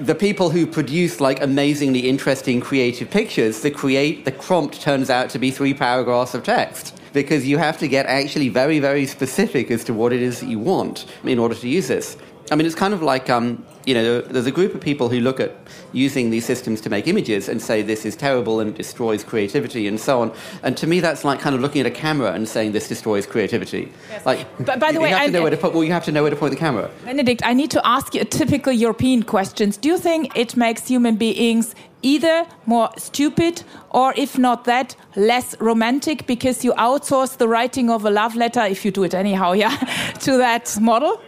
the 0.00 0.14
people 0.14 0.50
who 0.50 0.66
produce 0.66 1.20
like 1.20 1.42
amazingly 1.42 2.08
interesting 2.08 2.60
creative 2.60 3.10
pictures, 3.10 3.60
the 3.60 3.70
create 3.70 4.24
the 4.24 4.32
prompt 4.32 4.80
turns 4.80 5.10
out 5.10 5.30
to 5.30 5.38
be 5.38 5.50
three 5.50 5.74
paragraphs 5.74 6.34
of 6.34 6.42
text 6.42 6.96
because 7.12 7.46
you 7.46 7.58
have 7.58 7.76
to 7.78 7.88
get 7.88 8.06
actually 8.06 8.48
very 8.48 8.78
very 8.78 9.04
specific 9.06 9.70
as 9.70 9.84
to 9.84 9.92
what 9.92 10.12
it 10.12 10.22
is 10.22 10.40
that 10.40 10.48
you 10.48 10.58
want 10.58 11.06
in 11.24 11.38
order 11.38 11.54
to 11.54 11.68
use 11.68 11.88
this. 11.88 12.16
I 12.50 12.56
mean, 12.56 12.66
it's 12.66 12.74
kind 12.74 12.92
of 12.92 13.00
like, 13.02 13.30
um, 13.30 13.64
you 13.86 13.94
know, 13.94 14.20
there's 14.20 14.46
a 14.46 14.50
group 14.50 14.74
of 14.74 14.80
people 14.80 15.08
who 15.08 15.20
look 15.20 15.38
at 15.38 15.56
using 15.92 16.30
these 16.30 16.44
systems 16.44 16.80
to 16.80 16.90
make 16.90 17.06
images 17.06 17.48
and 17.48 17.62
say 17.62 17.80
this 17.80 18.04
is 18.04 18.16
terrible 18.16 18.58
and 18.58 18.74
destroys 18.74 19.22
creativity 19.22 19.86
and 19.86 20.00
so 20.00 20.20
on. 20.20 20.32
And 20.64 20.76
to 20.78 20.86
me, 20.88 20.98
that's 20.98 21.24
like 21.24 21.38
kind 21.38 21.54
of 21.54 21.60
looking 21.60 21.80
at 21.80 21.86
a 21.86 21.92
camera 21.92 22.32
and 22.32 22.48
saying 22.48 22.72
this 22.72 22.88
destroys 22.88 23.24
creativity. 23.24 23.92
Yes. 24.10 24.26
Like, 24.26 24.46
but 24.64 24.80
by 24.80 24.90
the 24.90 25.00
way, 25.00 25.10
you 25.10 25.16
have 25.16 25.26
to 25.26 25.32
know 25.32 25.42
where 25.42 25.50
to 25.50 25.56
put, 25.56 25.72
well, 25.74 25.84
you 25.84 25.92
have 25.92 26.04
to 26.06 26.12
know 26.12 26.22
where 26.22 26.30
to 26.30 26.36
point 26.36 26.50
the 26.50 26.58
camera. 26.58 26.90
Benedict, 27.04 27.42
I 27.44 27.54
need 27.54 27.70
to 27.70 27.86
ask 27.86 28.14
you 28.14 28.22
a 28.22 28.24
typical 28.24 28.72
European 28.72 29.22
question. 29.22 29.70
Do 29.70 29.88
you 29.88 29.98
think 29.98 30.36
it 30.36 30.56
makes 30.56 30.88
human 30.88 31.16
beings 31.16 31.74
either 32.02 32.46
more 32.66 32.90
stupid 32.96 33.62
or 33.90 34.12
if 34.16 34.38
not 34.38 34.64
that 34.64 34.96
less 35.16 35.54
romantic 35.60 36.26
because 36.26 36.64
you 36.64 36.72
outsource 36.74 37.36
the 37.36 37.46
writing 37.46 37.90
of 37.90 38.04
a 38.04 38.10
love 38.10 38.34
letter 38.34 38.62
if 38.62 38.84
you 38.84 38.90
do 38.90 39.02
it 39.02 39.12
anyhow 39.12 39.52
yeah 39.64 39.76
to 40.18 40.38
that 40.38 40.78
model 40.80 41.20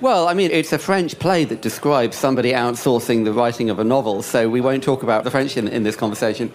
well, 0.00 0.28
I 0.28 0.34
mean, 0.34 0.50
it's 0.50 0.72
a 0.72 0.78
French 0.78 1.18
play 1.18 1.44
that 1.44 1.60
describes 1.60 2.16
somebody 2.16 2.52
outsourcing 2.52 3.24
the 3.24 3.32
writing 3.32 3.68
of 3.68 3.78
a 3.78 3.84
novel, 3.84 4.22
so 4.22 4.48
we 4.48 4.60
won't 4.60 4.82
talk 4.82 5.02
about 5.02 5.24
the 5.24 5.30
French 5.30 5.56
in, 5.56 5.68
in, 5.68 5.82
this 5.82 5.96
conversation. 5.96 6.50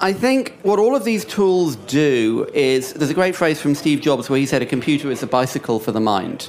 I 0.00 0.12
think 0.12 0.58
what 0.62 0.78
all 0.78 0.96
of 0.96 1.04
these 1.04 1.24
tools 1.24 1.76
do 1.76 2.48
is 2.52 2.92
there's 2.94 3.10
a 3.10 3.14
great 3.14 3.36
phrase 3.36 3.60
from 3.60 3.74
Steve 3.76 4.00
Jobs 4.00 4.28
where 4.28 4.40
he 4.40 4.46
said 4.46 4.60
a 4.60 4.66
computer 4.66 5.10
is 5.10 5.22
a 5.22 5.26
bicycle 5.26 5.78
for 5.78 5.92
the 5.92 6.00
mind. 6.00 6.48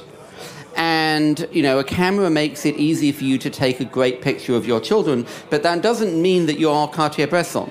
And, 0.76 1.46
you 1.52 1.62
know, 1.62 1.78
a 1.78 1.84
camera 1.84 2.28
makes 2.30 2.66
it 2.66 2.76
easy 2.76 3.12
for 3.12 3.24
you 3.24 3.38
to 3.38 3.50
take 3.50 3.78
a 3.78 3.84
great 3.84 4.20
picture 4.20 4.56
of 4.56 4.66
your 4.66 4.80
children, 4.80 5.26
but 5.50 5.62
that 5.62 5.82
doesn't 5.82 6.20
mean 6.20 6.46
that 6.46 6.58
you're 6.58 6.88
Cartier 6.88 7.28
Bresson. 7.28 7.70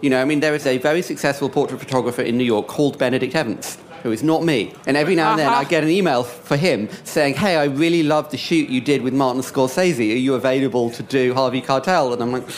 You 0.00 0.10
know, 0.10 0.22
I 0.22 0.24
mean, 0.24 0.40
there 0.40 0.54
is 0.54 0.64
a 0.64 0.78
very 0.78 1.02
successful 1.02 1.50
portrait 1.50 1.78
photographer 1.78 2.22
in 2.22 2.38
New 2.38 2.44
York 2.44 2.68
called 2.68 2.98
Benedict 2.98 3.34
Evans 3.34 3.76
who 4.02 4.12
is 4.12 4.22
not 4.22 4.44
me. 4.44 4.74
And 4.86 4.96
every 4.96 5.14
now 5.14 5.30
and 5.30 5.38
then 5.38 5.48
I 5.48 5.64
get 5.64 5.82
an 5.82 5.90
email 5.90 6.22
for 6.22 6.56
him 6.56 6.88
saying, 7.04 7.34
Hey, 7.34 7.56
I 7.56 7.64
really 7.64 8.02
loved 8.02 8.30
the 8.30 8.36
shoot 8.36 8.68
you 8.68 8.80
did 8.80 9.02
with 9.02 9.14
Martin 9.14 9.42
Scorsese. 9.42 10.12
Are 10.12 10.18
you 10.18 10.34
available 10.34 10.90
to 10.90 11.02
do 11.02 11.34
Harvey 11.34 11.62
Keitel? 11.62 12.12
And 12.12 12.22
I'm 12.22 12.32
like, 12.32 12.48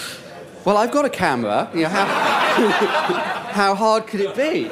Well, 0.64 0.76
I've 0.76 0.92
got 0.92 1.04
a 1.04 1.10
camera. 1.10 1.70
You 1.74 1.82
know, 1.82 1.88
how, 1.88 2.04
how 3.52 3.74
hard 3.74 4.06
could 4.06 4.20
it 4.20 4.34
be? 4.36 4.70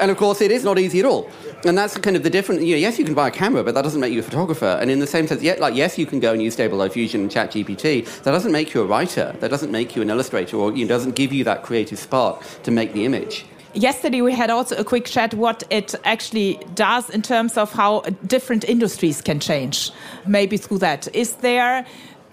And 0.00 0.10
of 0.10 0.16
course, 0.16 0.40
it 0.40 0.50
is 0.50 0.64
not 0.64 0.78
easy 0.78 1.00
at 1.00 1.04
all. 1.04 1.28
And 1.64 1.76
that's 1.76 1.98
kind 1.98 2.14
of 2.14 2.22
the 2.22 2.30
difference. 2.30 2.62
You 2.62 2.74
know, 2.74 2.80
yes, 2.80 2.98
you 3.00 3.04
can 3.04 3.14
buy 3.14 3.28
a 3.28 3.32
camera, 3.32 3.64
but 3.64 3.74
that 3.74 3.82
doesn't 3.82 4.00
make 4.00 4.12
you 4.12 4.20
a 4.20 4.22
photographer. 4.22 4.78
And 4.80 4.92
in 4.92 5.00
the 5.00 5.08
same 5.08 5.26
sense, 5.26 5.42
yeah, 5.42 5.56
like 5.58 5.74
yes, 5.74 5.98
you 5.98 6.06
can 6.06 6.20
go 6.20 6.32
and 6.32 6.40
use 6.40 6.52
Stable 6.52 6.78
Diffusion 6.78 7.22
and 7.22 7.30
ChatGPT. 7.30 8.22
That 8.22 8.30
doesn't 8.30 8.52
make 8.52 8.74
you 8.74 8.82
a 8.82 8.86
writer. 8.86 9.34
That 9.40 9.50
doesn't 9.50 9.72
make 9.72 9.96
you 9.96 10.02
an 10.02 10.10
illustrator, 10.10 10.56
or 10.56 10.72
you 10.72 10.84
know, 10.84 10.88
doesn't 10.88 11.16
give 11.16 11.32
you 11.32 11.42
that 11.44 11.64
creative 11.64 11.98
spark 11.98 12.44
to 12.62 12.70
make 12.70 12.92
the 12.92 13.04
image 13.04 13.44
yesterday 13.74 14.22
we 14.22 14.32
had 14.32 14.50
also 14.50 14.76
a 14.76 14.84
quick 14.84 15.04
chat 15.04 15.34
what 15.34 15.62
it 15.70 15.94
actually 16.04 16.60
does 16.74 17.10
in 17.10 17.22
terms 17.22 17.56
of 17.56 17.72
how 17.72 18.00
different 18.26 18.64
industries 18.64 19.20
can 19.20 19.40
change. 19.40 19.90
Maybe 20.26 20.56
through 20.56 20.78
that. 20.78 21.08
Is 21.14 21.34
there 21.36 21.86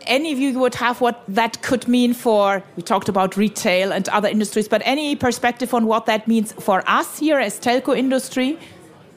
any 0.08 0.32
of 0.32 0.40
you 0.40 0.58
would 0.60 0.76
have 0.76 1.02
what 1.02 1.24
that 1.28 1.62
could 1.64 1.88
mean 1.88 2.14
for 2.14 2.64
we 2.76 2.84
talked 2.84 3.10
about 3.10 3.36
retail 3.36 3.92
and 3.92 4.08
other 4.10 4.28
industries 4.28 4.68
but 4.68 4.80
any 4.86 5.16
perspective 5.16 5.74
on 5.74 5.88
what 5.88 6.06
that 6.06 6.28
means 6.28 6.54
for 6.54 6.84
us 6.88 7.18
here 7.18 7.40
as 7.40 7.60
telco 7.60 7.98
industry 7.98 8.60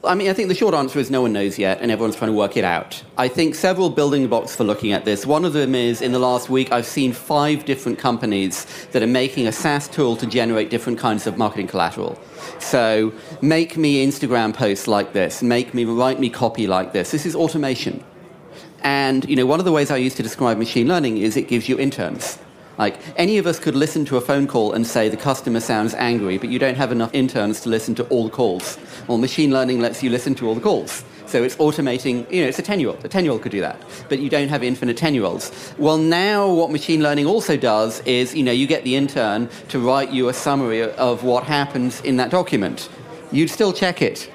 I 0.05 0.15
mean, 0.15 0.31
I 0.31 0.33
think 0.33 0.49
the 0.49 0.55
short 0.55 0.75
answer 0.75 1.01
is 1.01 1.11
no 1.11 1.23
one 1.23 1.33
knows 1.33 1.59
yet, 1.59 1.81
and 1.81 1.91
everyone's 1.91 2.15
trying 2.15 2.31
to 2.31 2.37
work 2.37 2.57
it 2.57 2.63
out. 2.63 3.03
I 3.17 3.27
think 3.27 3.57
several 3.57 3.91
building 3.91 4.29
blocks 4.29 4.55
for 4.55 4.63
looking 4.63 4.93
at 4.93 5.05
this. 5.05 5.27
One 5.27 5.45
of 5.45 5.55
them 5.55 5.75
is 5.75 6.01
in 6.01 6.13
the 6.13 6.21
last 6.21 6.49
week, 6.49 6.71
I've 6.71 6.87
seen 6.87 7.13
five 7.13 7.65
different 7.65 7.99
companies 7.99 8.65
that 8.93 9.03
are 9.03 9.09
making 9.09 9.49
a 9.49 9.53
SaaS 9.53 9.89
tool 9.89 10.15
to 10.17 10.27
generate 10.27 10.71
different 10.71 11.01
kinds 11.01 11.27
of 11.27 11.37
marketing 11.37 11.67
collateral. 11.67 12.17
So, 12.61 13.13
make 13.43 13.77
me 13.77 14.07
Instagram 14.07 14.55
posts 14.55 14.87
like 14.87 15.15
this, 15.15 15.43
make 15.43 15.75
me 15.75 15.85
write 15.85 16.21
me 16.21 16.31
copy 16.31 16.69
like 16.69 16.93
this. 16.93 17.11
This 17.11 17.27
is 17.27 17.35
automation. 17.35 18.05
And, 18.85 19.29
you 19.29 19.35
know, 19.35 19.47
one 19.47 19.59
of 19.59 19.65
the 19.65 19.73
ways 19.73 19.91
I 19.91 19.97
use 19.97 20.15
to 20.15 20.23
describe 20.23 20.59
machine 20.59 20.87
learning 20.87 21.19
is 21.19 21.37
it 21.37 21.49
gives 21.49 21.69
you 21.69 21.77
interns. 21.77 22.39
Like 22.79 22.99
any 23.17 23.39
of 23.39 23.47
us 23.47 23.59
could 23.59 23.75
listen 23.75 24.05
to 24.07 24.17
a 24.17 24.21
phone 24.21 24.47
call 24.47 24.73
and 24.73 24.87
say 24.87 25.09
the 25.09 25.17
customer 25.17 25.61
sounds 25.61 25.95
angry, 25.95 26.39
but 26.39 26.49
you 26.49 26.59
don't 26.59 26.77
have 26.77 26.93
enough 26.93 27.11
interns 27.13 27.61
to 27.63 27.69
listen 27.69 27.95
to 27.97 28.05
all 28.05 28.25
the 28.25 28.31
calls. 28.31 28.79
Well, 29.09 29.19
machine 29.19 29.51
learning 29.51 29.81
lets 29.81 30.03
you 30.03 30.11
listen 30.11 30.35
to 30.37 30.47
all 30.47 30.55
the 30.55 30.61
calls. 30.61 31.05
So 31.27 31.43
it's 31.43 31.57
automating, 31.57 32.31
you 32.33 32.41
know, 32.41 32.49
it's 32.49 32.59
a 32.59 32.63
10 32.63 32.81
year 32.81 32.89
old. 32.89 33.05
A 33.05 33.09
10 33.09 33.25
year 33.25 33.33
old 33.33 33.43
could 33.43 33.53
do 33.53 33.61
that. 33.61 33.83
But 34.09 34.21
you 34.21 34.31
don't 34.31 34.49
have 34.49 34.63
infinite 34.63 34.97
10 34.97 35.15
year 35.15 35.25
olds. 35.25 35.75
Well, 35.77 35.99
now 35.99 36.51
what 36.51 36.71
machine 36.71 37.03
learning 37.03 37.27
also 37.27 37.57
does 37.57 38.01
is, 38.01 38.35
you 38.35 38.43
know, 38.43 38.53
you 38.53 38.67
get 38.67 38.85
the 38.85 38.97
intern 38.97 39.51
to 39.69 39.79
write 39.79 40.11
you 40.11 40.29
a 40.29 40.33
summary 40.33 40.83
of 40.83 41.25
what 41.25 41.45
happens 41.45 42.01
in 42.01 42.17
that 42.17 42.31
document. 42.31 42.89
You'd 43.31 43.51
still 43.51 43.73
check 43.75 44.01
it. 44.01 44.31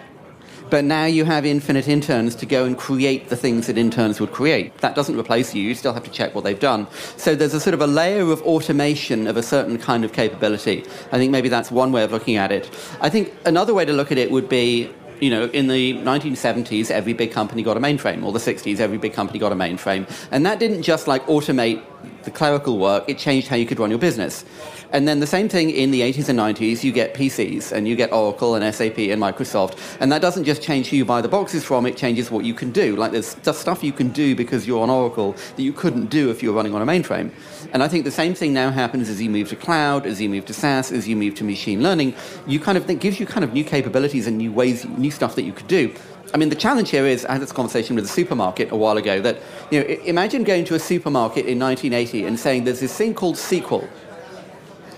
But 0.73 0.85
now 0.85 1.05
you 1.05 1.23
have 1.25 1.45
infinite 1.45 1.87
interns 1.87 2.33
to 2.33 2.47
go 2.47 2.65
and 2.65 2.75
create 2.75 3.29
the 3.29 3.35
things 3.35 3.67
that 3.67 3.77
interns 3.77 4.19
would 4.19 4.31
create. 4.31 4.75
That 4.79 4.95
doesn't 4.95 5.15
replace 5.19 5.53
you. 5.53 5.61
You 5.61 5.75
still 5.75 5.93
have 5.93 6.03
to 6.03 6.09
check 6.09 6.33
what 6.33 6.43
they've 6.43 6.59
done. 6.59 6.87
So 7.15 7.35
there's 7.35 7.53
a 7.53 7.59
sort 7.59 7.75
of 7.75 7.81
a 7.81 7.85
layer 7.85 8.31
of 8.31 8.41
automation 8.41 9.27
of 9.27 9.37
a 9.37 9.43
certain 9.43 9.77
kind 9.77 10.03
of 10.03 10.13
capability. 10.13 10.83
I 11.11 11.19
think 11.19 11.31
maybe 11.31 11.47
that's 11.47 11.69
one 11.69 11.91
way 11.91 12.03
of 12.03 12.11
looking 12.11 12.37
at 12.37 12.51
it. 12.51 12.71
I 13.01 13.09
think 13.09 13.31
another 13.45 13.71
way 13.71 13.85
to 13.85 13.93
look 13.93 14.11
at 14.11 14.17
it 14.17 14.31
would 14.31 14.49
be 14.49 14.89
you 15.19 15.29
know, 15.29 15.45
in 15.45 15.67
the 15.67 15.93
1970s, 15.97 16.89
every 16.89 17.13
big 17.13 17.31
company 17.31 17.61
got 17.61 17.77
a 17.77 17.79
mainframe, 17.79 18.25
or 18.25 18.31
the 18.31 18.39
60s, 18.39 18.79
every 18.79 18.97
big 18.97 19.13
company 19.13 19.37
got 19.37 19.51
a 19.51 19.55
mainframe. 19.55 20.09
And 20.31 20.43
that 20.47 20.57
didn't 20.57 20.81
just 20.81 21.07
like 21.07 21.23
automate 21.27 21.83
the 22.25 22.31
clerical 22.31 22.77
work, 22.77 23.03
it 23.07 23.17
changed 23.17 23.47
how 23.47 23.55
you 23.55 23.65
could 23.65 23.79
run 23.79 23.89
your 23.89 23.99
business. 23.99 24.45
And 24.91 25.07
then 25.07 25.19
the 25.19 25.27
same 25.27 25.49
thing 25.49 25.71
in 25.71 25.89
the 25.89 26.01
80s 26.01 26.29
and 26.29 26.37
90s, 26.37 26.83
you 26.83 26.91
get 26.91 27.15
PCs 27.15 27.71
and 27.71 27.87
you 27.87 27.95
get 27.95 28.13
Oracle 28.13 28.53
and 28.53 28.75
SAP 28.75 28.99
and 28.99 29.19
Microsoft. 29.19 29.79
And 29.99 30.11
that 30.11 30.21
doesn't 30.21 30.43
just 30.43 30.61
change 30.61 30.87
who 30.87 30.97
you 30.97 31.03
buy 31.03 31.19
the 31.21 31.27
boxes 31.27 31.63
from, 31.63 31.87
it 31.87 31.97
changes 31.97 32.29
what 32.29 32.45
you 32.45 32.53
can 32.53 32.71
do. 32.71 32.95
Like 32.95 33.11
there's 33.11 33.35
stuff 33.57 33.83
you 33.83 33.91
can 33.91 34.09
do 34.09 34.35
because 34.35 34.67
you're 34.67 34.83
on 34.83 34.91
Oracle 34.91 35.35
that 35.55 35.63
you 35.63 35.73
couldn't 35.73 36.11
do 36.11 36.29
if 36.29 36.43
you 36.43 36.49
were 36.49 36.55
running 36.55 36.75
on 36.75 36.81
a 36.81 36.85
mainframe. 36.85 37.31
And 37.73 37.81
I 37.81 37.87
think 37.87 38.03
the 38.05 38.11
same 38.11 38.35
thing 38.35 38.53
now 38.53 38.69
happens 38.69 39.09
as 39.09 39.19
you 39.19 39.31
move 39.31 39.49
to 39.49 39.55
cloud, 39.55 40.05
as 40.05 40.21
you 40.21 40.29
move 40.29 40.45
to 40.45 40.53
SaaS, 40.53 40.91
as 40.91 41.07
you 41.07 41.15
move 41.15 41.33
to 41.35 41.43
machine 41.43 41.81
learning. 41.81 42.13
You 42.45 42.59
kind 42.59 42.77
of, 42.77 42.87
it 42.87 42.99
gives 42.99 43.19
you 43.19 43.25
kind 43.25 43.43
of 43.43 43.51
new 43.51 43.63
capabilities 43.63 44.27
and 44.27 44.37
new 44.37 44.51
ways, 44.51 44.85
new 44.85 45.09
stuff 45.09 45.33
that 45.35 45.43
you 45.43 45.53
could 45.53 45.67
do. 45.67 45.91
I 46.33 46.37
mean, 46.37 46.49
the 46.49 46.55
challenge 46.55 46.89
here 46.89 47.05
is 47.05 47.25
I 47.25 47.33
had 47.33 47.41
this 47.41 47.51
conversation 47.51 47.95
with 47.95 48.05
a 48.05 48.07
supermarket 48.09 48.71
a 48.71 48.75
while 48.75 48.97
ago 48.97 49.21
that, 49.21 49.37
you 49.69 49.79
know, 49.79 49.85
imagine 49.85 50.43
going 50.43 50.65
to 50.65 50.75
a 50.75 50.79
supermarket 50.79 51.45
in 51.45 51.59
1980 51.59 52.25
and 52.25 52.39
saying 52.39 52.63
there's 52.63 52.79
this 52.79 52.97
thing 52.97 53.13
called 53.13 53.35
SQL 53.35 53.87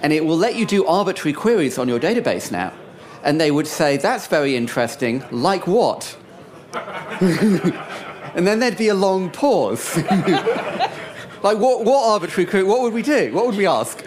and 0.01 0.13
it 0.13 0.23
will 0.23 0.37
let 0.37 0.55
you 0.55 0.65
do 0.65 0.85
arbitrary 0.85 1.33
queries 1.33 1.77
on 1.77 1.87
your 1.89 1.99
database 1.99 2.51
now. 2.51 2.71
And 3.23 3.41
they 3.41 3.51
would 3.51 3.67
say, 3.67 3.97
that's 3.97 4.27
very 4.27 4.55
interesting, 4.55 5.23
like 5.31 5.65
what? 5.67 6.15
and 6.73 8.45
then 8.47 8.59
there'd 8.59 8.77
be 8.77 8.89
a 8.89 8.93
long 8.93 9.31
pause. 9.31 9.97
like, 11.45 11.59
what, 11.59 11.85
what 11.85 12.03
arbitrary 12.11 12.63
what 12.63 12.81
would 12.81 12.91
we 12.91 13.03
do? 13.03 13.31
What 13.31 13.45
would 13.45 13.55
we 13.55 13.67
ask? 13.67 14.03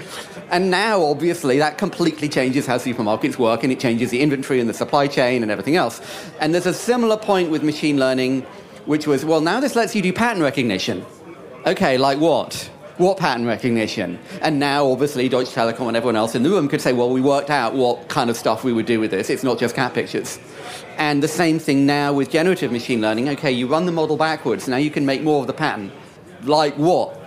And 0.51 0.73
now, 0.73 1.05
obviously, 1.05 1.59
that 1.59 1.79
completely 1.79 2.29
changes 2.29 2.67
how 2.67 2.79
supermarkets 2.79 3.39
work 3.39 3.63
and 3.63 3.73
it 3.73 3.79
changes 3.79 4.11
the 4.11 4.21
inventory 4.21 4.59
and 4.59 4.69
the 4.69 4.75
supply 4.75 5.07
chain 5.07 5.43
and 5.43 5.53
everything 5.53 5.77
else. 5.77 6.01
And 6.41 6.53
there's 6.53 6.67
a 6.67 6.75
similar 6.75 7.17
point 7.17 7.51
with 7.51 7.63
machine 7.63 7.97
learning, 7.97 8.43
which 8.87 9.07
was, 9.07 9.25
well, 9.25 9.41
now 9.41 9.61
this 9.61 9.77
lets 9.77 9.95
you 9.95 10.03
do 10.03 10.13
pattern 10.13 10.43
recognition. 10.43 11.07
Okay, 11.65 11.97
like 11.97 12.19
what? 12.19 12.69
what 12.97 13.17
pattern 13.17 13.47
recognition? 13.47 14.19
And 14.43 14.59
now, 14.59 14.91
obviously, 14.91 15.29
Deutsche 15.29 15.51
Telekom 15.51 15.87
and 15.87 15.97
everyone 15.97 16.17
else 16.17 16.35
in 16.35 16.43
the 16.43 16.51
room 16.51 16.67
could 16.67 16.81
say, 16.81 16.93
well, 16.93 17.11
we 17.11 17.21
worked 17.21 17.51
out 17.51 17.73
what 17.75 18.09
kind 18.09 18.29
of 18.29 18.37
stuff 18.37 18.65
we 18.65 18.73
would 18.73 18.87
do 18.87 18.99
with 18.99 19.13
this. 19.13 19.31
It's 19.31 19.45
not 19.45 19.61
just 19.61 19.77
cat 19.77 19.95
pictures. 19.95 20.41
And 20.97 21.23
the 21.23 21.29
same 21.29 21.61
thing 21.61 21.87
now 21.87 22.13
with 22.13 22.31
generative 22.31 22.73
machine 22.73 23.01
learning. 23.01 23.29
Okay, 23.29 23.53
you 23.53 23.69
run 23.69 23.87
the 23.87 23.93
model 23.93 24.17
backwards. 24.17 24.67
Now 24.67 24.79
you 24.79 24.91
can 24.91 25.07
make 25.07 25.23
more 25.23 25.41
of 25.41 25.47
the 25.47 25.53
pattern. 25.53 25.93
Like 26.43 26.75
what? 26.75 27.18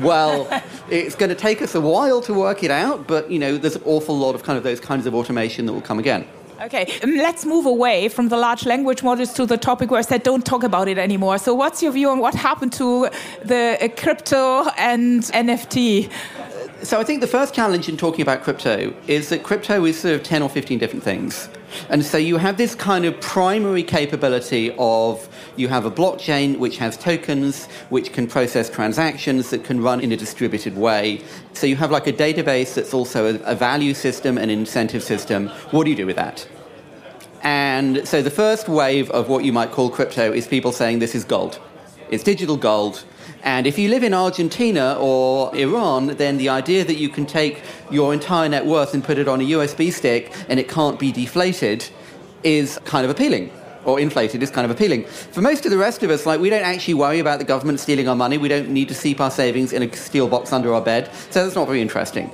Well, 0.00 0.48
it's 0.90 1.14
going 1.14 1.30
to 1.30 1.34
take 1.34 1.62
us 1.62 1.74
a 1.74 1.80
while 1.80 2.20
to 2.22 2.34
work 2.34 2.62
it 2.62 2.70
out, 2.70 3.06
but 3.06 3.30
you 3.30 3.38
know, 3.38 3.56
there's 3.56 3.76
an 3.76 3.82
awful 3.84 4.16
lot 4.16 4.34
of 4.34 4.42
kind 4.42 4.56
of 4.56 4.64
those 4.64 4.80
kinds 4.80 5.06
of 5.06 5.14
automation 5.14 5.66
that 5.66 5.72
will 5.72 5.80
come 5.80 5.98
again. 5.98 6.26
Okay, 6.62 6.86
um, 7.02 7.16
let's 7.16 7.44
move 7.44 7.66
away 7.66 8.08
from 8.08 8.28
the 8.28 8.36
large 8.36 8.64
language 8.64 9.02
models 9.02 9.32
to 9.34 9.44
the 9.44 9.56
topic 9.56 9.90
where 9.90 9.98
I 9.98 10.02
said 10.02 10.22
don't 10.22 10.46
talk 10.46 10.62
about 10.62 10.86
it 10.88 10.98
anymore. 10.98 11.36
So, 11.38 11.52
what's 11.52 11.82
your 11.82 11.92
view 11.92 12.08
on 12.10 12.20
what 12.20 12.34
happened 12.34 12.72
to 12.74 13.08
the 13.44 13.76
uh, 13.80 13.88
crypto 14.00 14.68
and 14.78 15.22
NFT? 15.24 16.10
So 16.82 17.00
I 17.00 17.04
think 17.04 17.22
the 17.22 17.26
first 17.26 17.54
challenge 17.54 17.88
in 17.88 17.96
talking 17.96 18.20
about 18.20 18.42
crypto 18.42 18.92
is 19.06 19.30
that 19.30 19.42
crypto 19.42 19.86
is 19.86 19.98
sort 19.98 20.14
of 20.14 20.22
10 20.22 20.42
or 20.42 20.50
15 20.50 20.78
different 20.78 21.02
things. 21.02 21.48
And 21.88 22.04
so 22.04 22.18
you 22.18 22.36
have 22.36 22.58
this 22.58 22.74
kind 22.74 23.06
of 23.06 23.18
primary 23.20 23.82
capability 23.82 24.74
of 24.78 25.26
you 25.56 25.68
have 25.68 25.84
a 25.84 25.90
blockchain 25.90 26.58
which 26.58 26.78
has 26.78 26.96
tokens, 26.96 27.66
which 27.90 28.12
can 28.12 28.26
process 28.26 28.68
transactions, 28.68 29.50
that 29.50 29.64
can 29.64 29.80
run 29.80 30.00
in 30.00 30.12
a 30.12 30.16
distributed 30.16 30.76
way. 30.76 31.22
So 31.52 31.66
you 31.66 31.76
have 31.76 31.90
like 31.90 32.06
a 32.06 32.12
database 32.12 32.74
that's 32.74 32.92
also 32.92 33.38
a, 33.44 33.54
value 33.54 33.94
system, 33.94 34.36
an 34.36 34.50
incentive 34.50 35.02
system. 35.02 35.48
What 35.70 35.84
do 35.84 35.90
you 35.90 35.96
do 35.96 36.06
with 36.06 36.16
that? 36.16 36.46
And 37.42 38.06
so 38.08 38.22
the 38.22 38.30
first 38.30 38.68
wave 38.68 39.10
of 39.10 39.28
what 39.28 39.44
you 39.44 39.52
might 39.52 39.70
call 39.70 39.90
crypto 39.90 40.32
is 40.32 40.46
people 40.46 40.72
saying 40.72 40.98
this 40.98 41.14
is 41.14 41.24
gold. 41.24 41.60
It's 42.10 42.24
digital 42.24 42.56
gold. 42.56 43.04
And 43.42 43.66
if 43.66 43.78
you 43.78 43.90
live 43.90 44.02
in 44.02 44.14
Argentina 44.14 44.96
or 44.98 45.54
Iran, 45.54 46.06
then 46.16 46.38
the 46.38 46.48
idea 46.48 46.82
that 46.84 46.96
you 46.96 47.10
can 47.10 47.26
take 47.26 47.62
your 47.90 48.14
entire 48.14 48.48
net 48.48 48.64
worth 48.64 48.94
and 48.94 49.04
put 49.04 49.18
it 49.18 49.28
on 49.28 49.40
a 49.42 49.44
USB 49.44 49.92
stick 49.92 50.32
and 50.48 50.58
it 50.58 50.68
can't 50.68 50.98
be 50.98 51.12
deflated 51.12 51.86
is 52.42 52.78
kind 52.84 53.04
of 53.04 53.10
appealing. 53.10 53.50
Or 53.84 54.00
inflated 54.00 54.42
is 54.42 54.50
kind 54.50 54.64
of 54.64 54.70
appealing. 54.70 55.04
For 55.04 55.42
most 55.42 55.64
of 55.64 55.70
the 55.70 55.78
rest 55.78 56.02
of 56.02 56.10
us, 56.10 56.26
like 56.26 56.40
we 56.40 56.50
don't 56.50 56.64
actually 56.64 56.94
worry 56.94 57.18
about 57.18 57.38
the 57.38 57.44
government 57.44 57.80
stealing 57.80 58.08
our 58.08 58.16
money. 58.16 58.38
We 58.38 58.48
don't 58.48 58.70
need 58.70 58.88
to 58.88 58.94
keep 58.94 59.20
our 59.20 59.30
savings 59.30 59.72
in 59.72 59.82
a 59.82 59.94
steel 59.94 60.28
box 60.28 60.52
under 60.52 60.72
our 60.72 60.80
bed. 60.80 61.10
So 61.30 61.44
that's 61.44 61.54
not 61.54 61.66
very 61.66 61.80
interesting. 61.80 62.30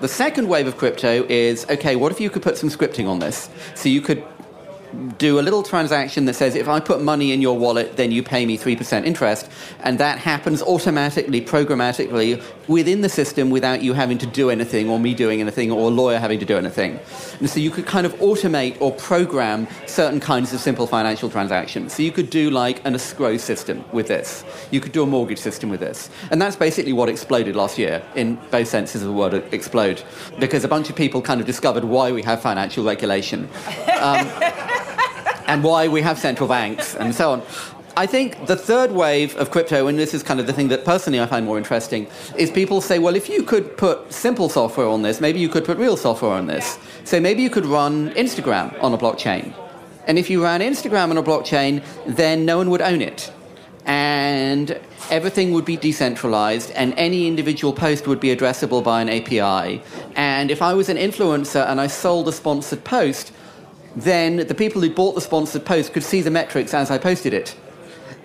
The 0.00 0.08
second 0.08 0.48
wave 0.48 0.66
of 0.66 0.78
crypto 0.78 1.26
is 1.28 1.66
okay, 1.68 1.94
what 1.96 2.10
if 2.10 2.20
you 2.20 2.30
could 2.30 2.42
put 2.42 2.56
some 2.56 2.70
scripting 2.70 3.06
on 3.06 3.18
this? 3.18 3.50
So 3.74 3.88
you 3.88 4.00
could 4.00 4.24
do 5.18 5.38
a 5.38 5.42
little 5.42 5.62
transaction 5.62 6.24
that 6.24 6.34
says 6.34 6.54
if 6.54 6.68
I 6.68 6.80
put 6.80 7.02
money 7.02 7.32
in 7.32 7.40
your 7.40 7.58
wallet, 7.58 7.96
then 7.96 8.10
you 8.10 8.22
pay 8.22 8.46
me 8.46 8.58
3% 8.58 9.04
interest. 9.04 9.50
And 9.80 9.98
that 9.98 10.18
happens 10.18 10.62
automatically, 10.62 11.40
programmatically 11.40 12.42
within 12.68 13.00
the 13.00 13.08
system 13.08 13.50
without 13.50 13.82
you 13.82 13.92
having 13.92 14.18
to 14.18 14.26
do 14.26 14.48
anything 14.48 14.88
or 14.88 14.98
me 14.98 15.14
doing 15.14 15.40
anything 15.40 15.72
or 15.72 15.90
a 15.90 15.92
lawyer 15.92 16.18
having 16.18 16.38
to 16.38 16.44
do 16.44 16.56
anything. 16.56 16.98
And 17.40 17.50
so 17.50 17.58
you 17.58 17.70
could 17.70 17.86
kind 17.86 18.06
of 18.06 18.14
automate 18.16 18.80
or 18.80 18.92
program 18.92 19.66
certain 19.86 20.20
kinds 20.20 20.52
of 20.52 20.60
simple 20.60 20.86
financial 20.86 21.28
transactions. 21.28 21.94
So 21.94 22.02
you 22.02 22.12
could 22.12 22.30
do 22.30 22.50
like 22.50 22.84
an 22.86 22.94
escrow 22.94 23.36
system 23.36 23.84
with 23.92 24.08
this. 24.08 24.44
You 24.70 24.80
could 24.80 24.92
do 24.92 25.02
a 25.02 25.06
mortgage 25.06 25.38
system 25.38 25.68
with 25.68 25.80
this. 25.80 26.10
And 26.30 26.40
that's 26.40 26.56
basically 26.56 26.92
what 26.92 27.08
exploded 27.08 27.56
last 27.56 27.78
year 27.78 28.02
in 28.14 28.36
both 28.50 28.68
senses 28.68 29.02
of 29.02 29.08
the 29.08 29.14
word 29.14 29.34
explode. 29.52 30.02
Because 30.38 30.64
a 30.64 30.68
bunch 30.68 30.90
of 30.90 30.96
people 30.96 31.22
kind 31.22 31.40
of 31.40 31.46
discovered 31.46 31.84
why 31.84 32.12
we 32.12 32.22
have 32.22 32.40
financial 32.40 32.84
regulation. 32.84 33.48
Um, 34.00 34.30
and 35.50 35.64
why 35.64 35.88
we 35.88 36.00
have 36.00 36.16
central 36.16 36.48
banks 36.48 36.94
and 37.00 37.14
so 37.14 37.32
on. 37.32 37.42
I 37.96 38.06
think 38.06 38.46
the 38.46 38.56
third 38.56 38.92
wave 38.92 39.36
of 39.36 39.50
crypto, 39.50 39.88
and 39.88 39.98
this 39.98 40.14
is 40.14 40.22
kind 40.22 40.38
of 40.38 40.46
the 40.46 40.52
thing 40.52 40.68
that 40.68 40.84
personally 40.84 41.20
I 41.20 41.26
find 41.26 41.44
more 41.44 41.58
interesting, 41.58 42.06
is 42.38 42.50
people 42.50 42.80
say, 42.80 43.00
well, 43.00 43.16
if 43.16 43.28
you 43.28 43.42
could 43.42 43.76
put 43.76 44.12
simple 44.12 44.48
software 44.48 44.86
on 44.86 45.02
this, 45.02 45.20
maybe 45.20 45.40
you 45.40 45.48
could 45.48 45.64
put 45.64 45.76
real 45.76 45.96
software 45.96 46.30
on 46.30 46.46
this. 46.46 46.78
So 47.04 47.18
maybe 47.18 47.42
you 47.42 47.50
could 47.50 47.66
run 47.66 48.10
Instagram 48.10 48.80
on 48.80 48.94
a 48.94 48.98
blockchain. 48.98 49.52
And 50.06 50.18
if 50.18 50.30
you 50.30 50.42
ran 50.42 50.60
Instagram 50.60 51.10
on 51.10 51.18
a 51.18 51.22
blockchain, 51.22 51.82
then 52.06 52.44
no 52.44 52.58
one 52.58 52.70
would 52.70 52.80
own 52.80 53.02
it. 53.02 53.32
And 53.86 54.80
everything 55.10 55.52
would 55.52 55.64
be 55.64 55.76
decentralized, 55.76 56.70
and 56.72 56.94
any 56.96 57.26
individual 57.26 57.72
post 57.72 58.06
would 58.06 58.20
be 58.20 58.34
addressable 58.34 58.84
by 58.84 59.02
an 59.02 59.08
API. 59.08 59.82
And 60.14 60.50
if 60.52 60.62
I 60.62 60.74
was 60.74 60.88
an 60.88 60.96
influencer 60.96 61.68
and 61.68 61.80
I 61.80 61.88
sold 61.88 62.28
a 62.28 62.32
sponsored 62.32 62.84
post, 62.84 63.32
then 63.96 64.46
the 64.46 64.54
people 64.54 64.80
who 64.80 64.90
bought 64.90 65.14
the 65.14 65.20
sponsored 65.20 65.64
post 65.64 65.92
could 65.92 66.04
see 66.04 66.20
the 66.20 66.30
metrics 66.30 66.74
as 66.74 66.90
I 66.90 66.98
posted 66.98 67.34
it. 67.34 67.56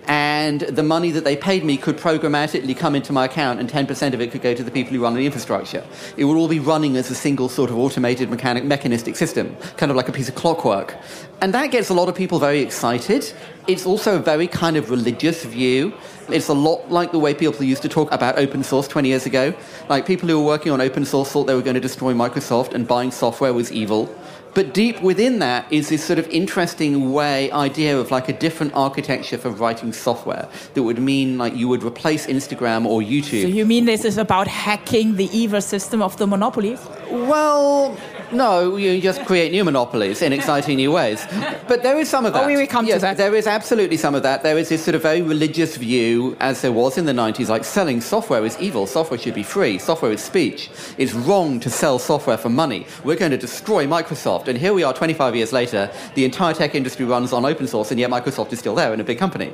And 0.08 0.60
the 0.60 0.84
money 0.84 1.10
that 1.10 1.24
they 1.24 1.36
paid 1.36 1.64
me 1.64 1.76
could 1.76 1.96
programmatically 1.96 2.76
come 2.76 2.94
into 2.94 3.12
my 3.12 3.24
account, 3.24 3.58
and 3.58 3.68
10% 3.68 4.14
of 4.14 4.20
it 4.20 4.30
could 4.30 4.42
go 4.42 4.54
to 4.54 4.62
the 4.62 4.70
people 4.70 4.94
who 4.94 5.02
run 5.02 5.14
the 5.14 5.26
infrastructure. 5.26 5.84
It 6.16 6.26
would 6.26 6.36
all 6.36 6.46
be 6.46 6.60
running 6.60 6.96
as 6.96 7.10
a 7.10 7.14
single 7.14 7.48
sort 7.48 7.70
of 7.70 7.76
automated 7.76 8.30
mechanic, 8.30 8.64
mechanistic 8.64 9.16
system, 9.16 9.56
kind 9.76 9.90
of 9.90 9.96
like 9.96 10.08
a 10.08 10.12
piece 10.12 10.28
of 10.28 10.36
clockwork. 10.36 10.94
And 11.40 11.52
that 11.54 11.72
gets 11.72 11.88
a 11.88 11.94
lot 11.94 12.08
of 12.08 12.14
people 12.14 12.38
very 12.38 12.60
excited. 12.60 13.32
It's 13.66 13.84
also 13.84 14.14
a 14.14 14.20
very 14.20 14.46
kind 14.46 14.76
of 14.76 14.90
religious 14.90 15.44
view. 15.44 15.92
It's 16.28 16.48
a 16.48 16.54
lot 16.54 16.88
like 16.88 17.10
the 17.10 17.18
way 17.18 17.34
people 17.34 17.64
used 17.64 17.82
to 17.82 17.88
talk 17.88 18.12
about 18.12 18.38
open 18.38 18.62
source 18.62 18.86
20 18.86 19.08
years 19.08 19.26
ago. 19.26 19.54
Like 19.88 20.06
people 20.06 20.28
who 20.28 20.38
were 20.38 20.46
working 20.46 20.70
on 20.70 20.80
open 20.80 21.04
source 21.04 21.32
thought 21.32 21.44
they 21.44 21.54
were 21.54 21.62
going 21.62 21.74
to 21.74 21.80
destroy 21.80 22.14
Microsoft, 22.14 22.74
and 22.74 22.86
buying 22.86 23.10
software 23.10 23.52
was 23.52 23.72
evil. 23.72 24.08
But 24.56 24.72
deep 24.72 25.02
within 25.02 25.38
that 25.40 25.70
is 25.70 25.90
this 25.90 26.02
sort 26.02 26.18
of 26.18 26.26
interesting 26.28 27.12
way, 27.12 27.52
idea 27.52 27.98
of 27.98 28.10
like 28.10 28.30
a 28.30 28.32
different 28.32 28.72
architecture 28.74 29.36
for 29.36 29.50
writing 29.50 29.92
software 29.92 30.48
that 30.72 30.82
would 30.82 30.98
mean 30.98 31.36
like 31.36 31.54
you 31.54 31.68
would 31.68 31.84
replace 31.84 32.26
Instagram 32.26 32.86
or 32.86 33.02
YouTube. 33.02 33.42
So 33.42 33.48
you 33.48 33.66
mean 33.66 33.84
this 33.84 34.06
is 34.06 34.16
about 34.16 34.48
hacking 34.48 35.16
the 35.16 35.28
evil 35.30 35.60
system 35.60 36.00
of 36.00 36.16
the 36.16 36.26
monopolies? 36.26 36.80
Well, 37.10 37.98
no, 38.32 38.76
you 38.76 39.00
just 39.00 39.24
create 39.24 39.52
new 39.52 39.64
monopolies 39.64 40.22
in 40.22 40.32
exciting 40.32 40.76
new 40.76 40.92
ways. 40.92 41.26
But 41.68 41.82
there 41.82 41.98
is 41.98 42.08
some 42.08 42.26
of 42.26 42.34
oh, 42.34 42.38
that. 42.38 42.44
Oh, 42.44 42.46
we 42.46 42.56
will 42.56 42.66
come 42.66 42.86
yes, 42.86 42.96
to 42.96 43.00
that. 43.02 43.16
There 43.16 43.34
is 43.34 43.46
absolutely 43.46 43.96
some 43.96 44.14
of 44.14 44.22
that. 44.22 44.42
There 44.42 44.58
is 44.58 44.68
this 44.68 44.84
sort 44.84 44.94
of 44.94 45.02
very 45.02 45.22
religious 45.22 45.76
view, 45.76 46.36
as 46.40 46.62
there 46.62 46.72
was 46.72 46.98
in 46.98 47.04
the 47.04 47.12
90s, 47.12 47.48
like 47.48 47.64
selling 47.64 48.00
software 48.00 48.44
is 48.44 48.58
evil. 48.58 48.86
Software 48.86 49.18
should 49.18 49.34
be 49.34 49.42
free. 49.42 49.78
Software 49.78 50.12
is 50.12 50.22
speech. 50.22 50.70
It's 50.98 51.12
wrong 51.12 51.60
to 51.60 51.70
sell 51.70 51.98
software 51.98 52.36
for 52.36 52.48
money. 52.48 52.86
We're 53.04 53.16
going 53.16 53.30
to 53.30 53.38
destroy 53.38 53.86
Microsoft. 53.86 54.48
And 54.48 54.58
here 54.58 54.74
we 54.74 54.82
are 54.82 54.92
25 54.92 55.36
years 55.36 55.52
later. 55.52 55.90
The 56.14 56.24
entire 56.24 56.54
tech 56.54 56.74
industry 56.74 57.04
runs 57.04 57.32
on 57.32 57.44
open 57.44 57.66
source, 57.66 57.90
and 57.90 58.00
yet 58.00 58.10
Microsoft 58.10 58.52
is 58.52 58.58
still 58.58 58.74
there 58.74 58.92
in 58.92 59.00
a 59.00 59.04
big 59.04 59.18
company. 59.18 59.52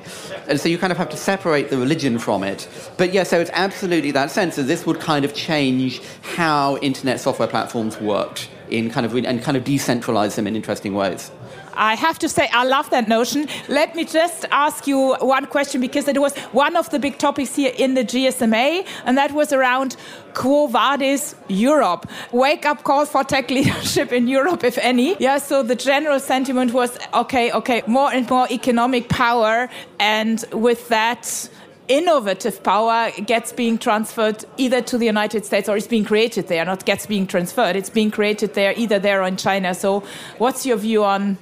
And 0.48 0.60
so 0.60 0.68
you 0.68 0.78
kind 0.78 0.90
of 0.90 0.98
have 0.98 1.10
to 1.10 1.16
separate 1.16 1.70
the 1.70 1.78
religion 1.78 2.18
from 2.18 2.42
it. 2.44 2.68
But 2.96 3.12
yeah, 3.12 3.24
so 3.24 3.40
it's 3.40 3.50
absolutely 3.52 4.10
that 4.12 4.30
sense 4.30 4.56
that 4.56 4.64
this 4.64 4.86
would 4.86 5.00
kind 5.00 5.24
of 5.24 5.34
change 5.34 6.00
how 6.22 6.76
internet 6.78 7.20
software 7.20 7.48
platforms 7.48 8.00
worked 8.00 8.48
in 8.72 8.90
kind 8.90 9.06
of 9.06 9.14
and 9.14 9.42
kind 9.42 9.56
of 9.56 9.64
decentralize 9.64 10.34
them 10.36 10.46
in 10.46 10.56
interesting 10.56 10.94
ways. 10.94 11.30
I 11.74 11.94
have 11.94 12.18
to 12.18 12.28
say, 12.28 12.48
I 12.52 12.64
love 12.64 12.90
that 12.90 13.08
notion. 13.08 13.48
Let 13.68 13.94
me 13.94 14.04
just 14.04 14.44
ask 14.50 14.86
you 14.86 15.14
one 15.20 15.46
question 15.46 15.80
because 15.80 16.06
it 16.06 16.20
was 16.20 16.36
one 16.52 16.76
of 16.76 16.90
the 16.90 16.98
big 16.98 17.18
topics 17.18 17.56
here 17.56 17.72
in 17.76 17.94
the 17.94 18.04
GSMA, 18.04 18.86
and 19.06 19.16
that 19.16 19.32
was 19.32 19.52
around 19.52 19.96
Quo 20.34 20.66
Vadis 20.66 21.34
Europe. 21.48 22.08
Wake 22.30 22.66
up 22.66 22.82
call 22.84 23.06
for 23.06 23.24
tech 23.24 23.50
leadership 23.56 24.12
in 24.12 24.28
Europe, 24.28 24.64
if 24.64 24.78
any. 24.78 25.16
Yeah, 25.18 25.38
so 25.38 25.62
the 25.62 25.74
general 25.74 26.20
sentiment 26.20 26.72
was 26.72 26.98
okay, 27.14 27.52
okay, 27.52 27.82
more 27.86 28.12
and 28.12 28.28
more 28.28 28.46
economic 28.50 29.08
power, 29.08 29.68
and 29.98 30.44
with 30.52 30.88
that, 30.88 31.48
innovative 31.92 32.62
power 32.62 33.10
gets 33.26 33.52
being 33.52 33.76
transferred 33.76 34.44
either 34.56 34.80
to 34.80 34.96
the 34.96 35.04
United 35.04 35.44
States 35.44 35.68
or 35.68 35.76
is 35.76 35.86
being 35.86 36.04
created 36.04 36.48
there, 36.48 36.64
not 36.64 36.86
gets 36.86 37.04
being 37.04 37.26
transferred. 37.26 37.76
It's 37.76 37.90
being 37.90 38.10
created 38.10 38.54
there, 38.54 38.72
either 38.76 38.98
there 38.98 39.22
or 39.22 39.26
in 39.26 39.36
China. 39.36 39.74
So, 39.74 40.02
what's 40.38 40.64
your 40.64 40.78
view 40.78 41.04
on 41.04 41.36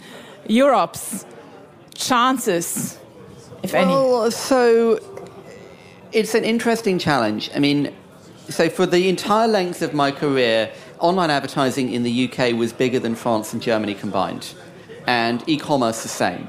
Europe's 0.49 1.25
chances, 1.95 2.99
if 3.63 3.73
well, 3.73 3.83
any? 3.83 3.93
Well, 3.93 4.31
so 4.33 4.99
it's 6.11 6.35
an 6.35 6.45
interesting 6.45 6.99
challenge. 6.99 7.51
I 7.55 7.61
mean, 7.61 7.95
so 8.49 8.69
for 8.69 8.87
the 8.87 9.09
entire 9.09 9.47
length 9.47 9.83
of 9.83 9.95
my 9.95 10.11
career, 10.11 10.73
online 10.99 11.31
advertising 11.31 11.93
in 11.93 12.03
the 12.03 12.29
UK 12.29 12.55
was 12.55 12.73
bigger 12.73 12.99
than 12.99 13.15
France 13.15 13.53
and 13.53 13.63
Germany 13.63 13.95
combined, 13.95 14.53
and 15.07 15.49
e 15.49 15.57
commerce 15.57 16.03
the 16.03 16.09
same. 16.09 16.49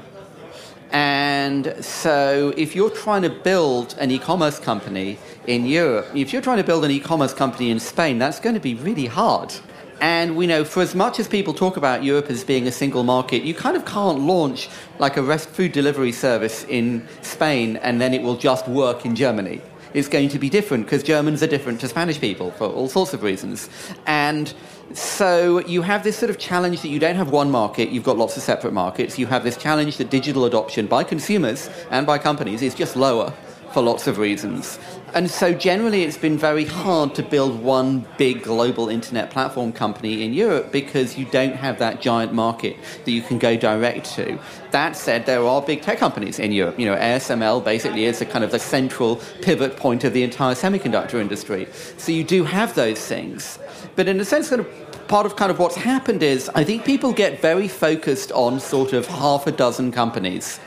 And 0.92 1.74
so, 1.82 2.52
if 2.56 2.76
you're 2.76 2.90
trying 2.90 3.22
to 3.22 3.30
build 3.30 3.96
an 3.98 4.10
e 4.10 4.18
commerce 4.18 4.58
company 4.58 5.18
in 5.46 5.64
Europe, 5.64 6.06
if 6.14 6.32
you're 6.32 6.42
trying 6.42 6.58
to 6.58 6.64
build 6.64 6.84
an 6.84 6.90
e 6.90 7.00
commerce 7.00 7.32
company 7.32 7.70
in 7.70 7.80
Spain, 7.80 8.18
that's 8.18 8.38
going 8.38 8.54
to 8.54 8.60
be 8.60 8.74
really 8.74 9.06
hard. 9.06 9.54
And 10.02 10.36
we 10.36 10.46
know, 10.46 10.64
for 10.64 10.82
as 10.82 10.94
much 10.94 11.18
as 11.20 11.28
people 11.28 11.54
talk 11.54 11.76
about 11.76 12.02
Europe 12.02 12.28
as 12.28 12.44
being 12.44 12.66
a 12.66 12.72
single 12.72 13.04
market, 13.04 13.42
you 13.42 13.54
kind 13.54 13.76
of 13.76 13.84
can't 13.86 14.18
launch 14.18 14.68
like 14.98 15.16
a 15.16 15.22
rest 15.22 15.48
food 15.48 15.72
delivery 15.72 16.12
service 16.12 16.64
in 16.64 17.06
Spain 17.22 17.76
and 17.76 18.00
then 18.00 18.12
it 18.12 18.20
will 18.20 18.36
just 18.36 18.66
work 18.66 19.06
in 19.06 19.14
Germany. 19.14 19.62
It's 19.94 20.08
going 20.08 20.28
to 20.30 20.38
be 20.38 20.48
different 20.48 20.86
because 20.86 21.02
Germans 21.02 21.42
are 21.42 21.46
different 21.46 21.80
to 21.80 21.88
Spanish 21.88 22.20
people 22.20 22.50
for 22.52 22.66
all 22.66 22.88
sorts 22.88 23.12
of 23.14 23.22
reasons. 23.22 23.68
And 24.06 24.52
so 24.94 25.58
you 25.66 25.82
have 25.82 26.04
this 26.04 26.16
sort 26.16 26.30
of 26.30 26.38
challenge 26.38 26.82
that 26.82 26.88
you 26.88 26.98
don't 26.98 27.16
have 27.16 27.30
one 27.30 27.50
market, 27.50 27.90
you've 27.90 28.04
got 28.04 28.18
lots 28.18 28.36
of 28.36 28.42
separate 28.42 28.72
markets. 28.72 29.18
You 29.18 29.26
have 29.26 29.44
this 29.44 29.56
challenge 29.56 29.96
that 29.98 30.10
digital 30.10 30.44
adoption 30.44 30.86
by 30.86 31.04
consumers 31.04 31.70
and 31.90 32.06
by 32.06 32.18
companies 32.18 32.62
is 32.62 32.74
just 32.74 32.96
lower 32.96 33.32
for 33.72 33.82
lots 33.82 34.06
of 34.06 34.18
reasons. 34.18 34.78
And 35.14 35.30
so 35.30 35.52
generally 35.52 36.04
it's 36.04 36.16
been 36.16 36.38
very 36.38 36.64
hard 36.64 37.14
to 37.16 37.22
build 37.22 37.62
one 37.62 38.06
big 38.16 38.42
global 38.42 38.88
internet 38.88 39.30
platform 39.30 39.72
company 39.72 40.24
in 40.24 40.32
Europe 40.32 40.72
because 40.72 41.18
you 41.18 41.26
don't 41.26 41.54
have 41.54 41.78
that 41.80 42.00
giant 42.00 42.32
market 42.32 42.76
that 43.04 43.10
you 43.10 43.20
can 43.20 43.38
go 43.38 43.56
direct 43.56 44.06
to. 44.14 44.38
That 44.70 44.96
said, 44.96 45.26
there 45.26 45.44
are 45.44 45.60
big 45.60 45.82
tech 45.82 45.98
companies 45.98 46.38
in 46.38 46.52
Europe. 46.52 46.78
You 46.78 46.86
know, 46.86 46.96
ASML 46.96 47.62
basically 47.62 48.04
is 48.04 48.22
a 48.22 48.26
kind 48.26 48.42
of 48.42 48.52
the 48.52 48.58
central 48.58 49.16
pivot 49.42 49.76
point 49.76 50.04
of 50.04 50.14
the 50.14 50.22
entire 50.22 50.54
semiconductor 50.54 51.20
industry. 51.20 51.68
So 51.98 52.10
you 52.10 52.24
do 52.24 52.44
have 52.44 52.74
those 52.74 53.04
things. 53.06 53.58
But 53.96 54.08
in 54.08 54.18
a 54.18 54.24
sense, 54.24 54.48
kind 54.48 54.62
of 54.62 55.08
part 55.08 55.26
of 55.26 55.36
kind 55.36 55.50
of 55.50 55.58
what's 55.58 55.76
happened 55.76 56.22
is 56.22 56.48
I 56.54 56.64
think 56.64 56.86
people 56.86 57.12
get 57.12 57.42
very 57.42 57.68
focused 57.68 58.32
on 58.32 58.60
sort 58.60 58.94
of 58.94 59.06
half 59.06 59.46
a 59.46 59.52
dozen 59.52 59.92
companies 59.92 60.58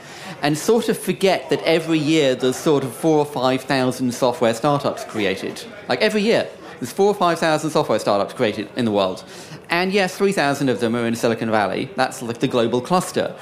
and 0.45 0.55
sort 0.55 0.89
of 0.89 0.97
forget 0.97 1.49
that 1.49 1.60
every 1.63 1.97
year 1.97 2.36
there's 2.36 2.55
sort 2.55 2.84
of 2.84 2.95
four 2.95 3.17
or 3.17 3.25
five 3.25 3.62
thousand 3.63 4.13
software 4.13 4.53
startups 4.53 5.03
created. 5.03 5.63
Like 5.89 6.01
every 6.01 6.21
year. 6.21 6.47
There's 6.79 6.91
four 6.91 7.08
or 7.08 7.15
5,000 7.15 7.69
software 7.69 7.99
startups 7.99 8.34
created 8.34 8.67
in 8.75 8.84
the 8.84 8.91
world. 8.91 9.23
And 9.69 9.93
yes, 9.93 10.17
3,000 10.17 10.67
of 10.67 10.81
them 10.81 10.93
are 10.93 11.08
in 11.08 11.15
Silicon 11.15 11.49
Valley. 11.49 11.89
That's 11.95 12.21
like 12.21 12.39
the 12.39 12.49
global 12.49 12.81
cluster. 12.81 13.34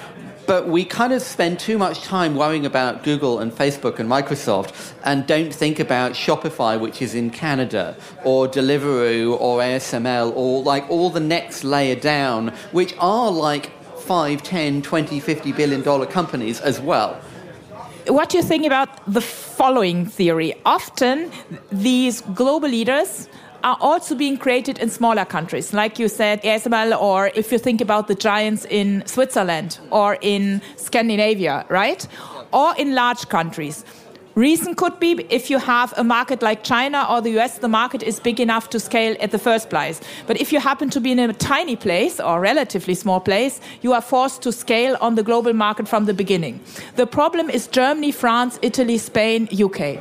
But 0.45 0.67
we 0.67 0.85
kind 0.85 1.13
of 1.13 1.21
spend 1.21 1.59
too 1.59 1.79
much 1.79 2.03
time 2.03 2.35
worrying 2.35 2.65
about 2.65 3.03
Google 3.03 3.39
and 3.39 3.51
Facebook 3.51 3.97
and 3.97 4.07
Microsoft 4.09 4.93
and 5.03 5.25
don't 5.25 5.53
think 5.53 5.79
about 5.79 6.11
Shopify, 6.11 6.79
which 6.79 7.01
is 7.01 7.15
in 7.15 7.31
Canada, 7.31 7.97
or 8.23 8.47
Deliveroo, 8.47 9.39
or 9.39 9.59
ASML, 9.59 10.31
or 10.35 10.61
like 10.61 10.87
all 10.89 11.09
the 11.09 11.19
next 11.19 11.63
layer 11.63 11.95
down, 11.95 12.49
which 12.71 12.93
are 12.99 13.31
like 13.31 13.71
5, 14.03 14.43
10, 14.43 14.81
20, 14.81 15.19
50 15.19 15.51
billion 15.53 15.81
dollar 15.81 16.05
companies 16.05 16.59
as 16.61 16.79
well. 16.79 17.19
What 18.07 18.29
do 18.29 18.37
you 18.37 18.43
think 18.43 18.65
about 18.65 18.89
the 19.11 19.21
following 19.21 20.05
theory? 20.05 20.53
Often 20.65 21.31
these 21.71 22.21
global 22.35 22.67
leaders 22.69 23.29
are 23.63 23.77
also 23.79 24.13
being 24.13 24.37
created 24.37 24.77
in 24.79 24.89
smaller 24.89 25.23
countries, 25.23 25.73
like 25.73 25.97
you 25.97 26.09
said, 26.09 26.41
ASML, 26.43 26.99
or 26.99 27.31
if 27.33 27.49
you 27.51 27.57
think 27.57 27.79
about 27.79 28.09
the 28.09 28.15
giants 28.15 28.65
in 28.65 29.05
Switzerland 29.05 29.79
or 29.89 30.17
in 30.21 30.61
Scandinavia, 30.75 31.65
right? 31.69 32.05
Or 32.51 32.75
in 32.77 32.93
large 32.93 33.29
countries. 33.29 33.85
Reason 34.35 34.73
could 34.73 34.99
be 34.99 35.11
if 35.29 35.51
you 35.51 35.59
have 35.59 35.93
a 35.95 36.03
market 36.03 36.41
like 36.41 36.63
China 36.63 37.05
or 37.07 37.21
the 37.21 37.37
US, 37.39 37.59
the 37.59 37.67
market 37.67 38.01
is 38.01 38.19
big 38.19 38.39
enough 38.39 38.67
to 38.71 38.79
scale 38.79 39.15
at 39.19 39.29
the 39.29 39.37
first 39.37 39.69
place. 39.69 40.01
But 40.25 40.41
if 40.41 40.51
you 40.51 40.59
happen 40.59 40.89
to 40.89 40.99
be 40.99 41.11
in 41.11 41.19
a 41.19 41.33
tiny 41.33 41.75
place 41.75 42.19
or 42.19 42.39
relatively 42.39 42.95
small 42.95 43.19
place, 43.19 43.61
you 43.83 43.93
are 43.93 44.01
forced 44.01 44.41
to 44.41 44.51
scale 44.51 44.97
on 45.01 45.13
the 45.13 45.21
global 45.21 45.53
market 45.53 45.87
from 45.87 46.05
the 46.05 46.15
beginning. 46.15 46.59
The 46.95 47.05
problem 47.05 47.51
is 47.51 47.67
Germany, 47.67 48.11
France, 48.11 48.57
Italy, 48.63 48.97
Spain, 48.97 49.47
UK. 49.53 49.99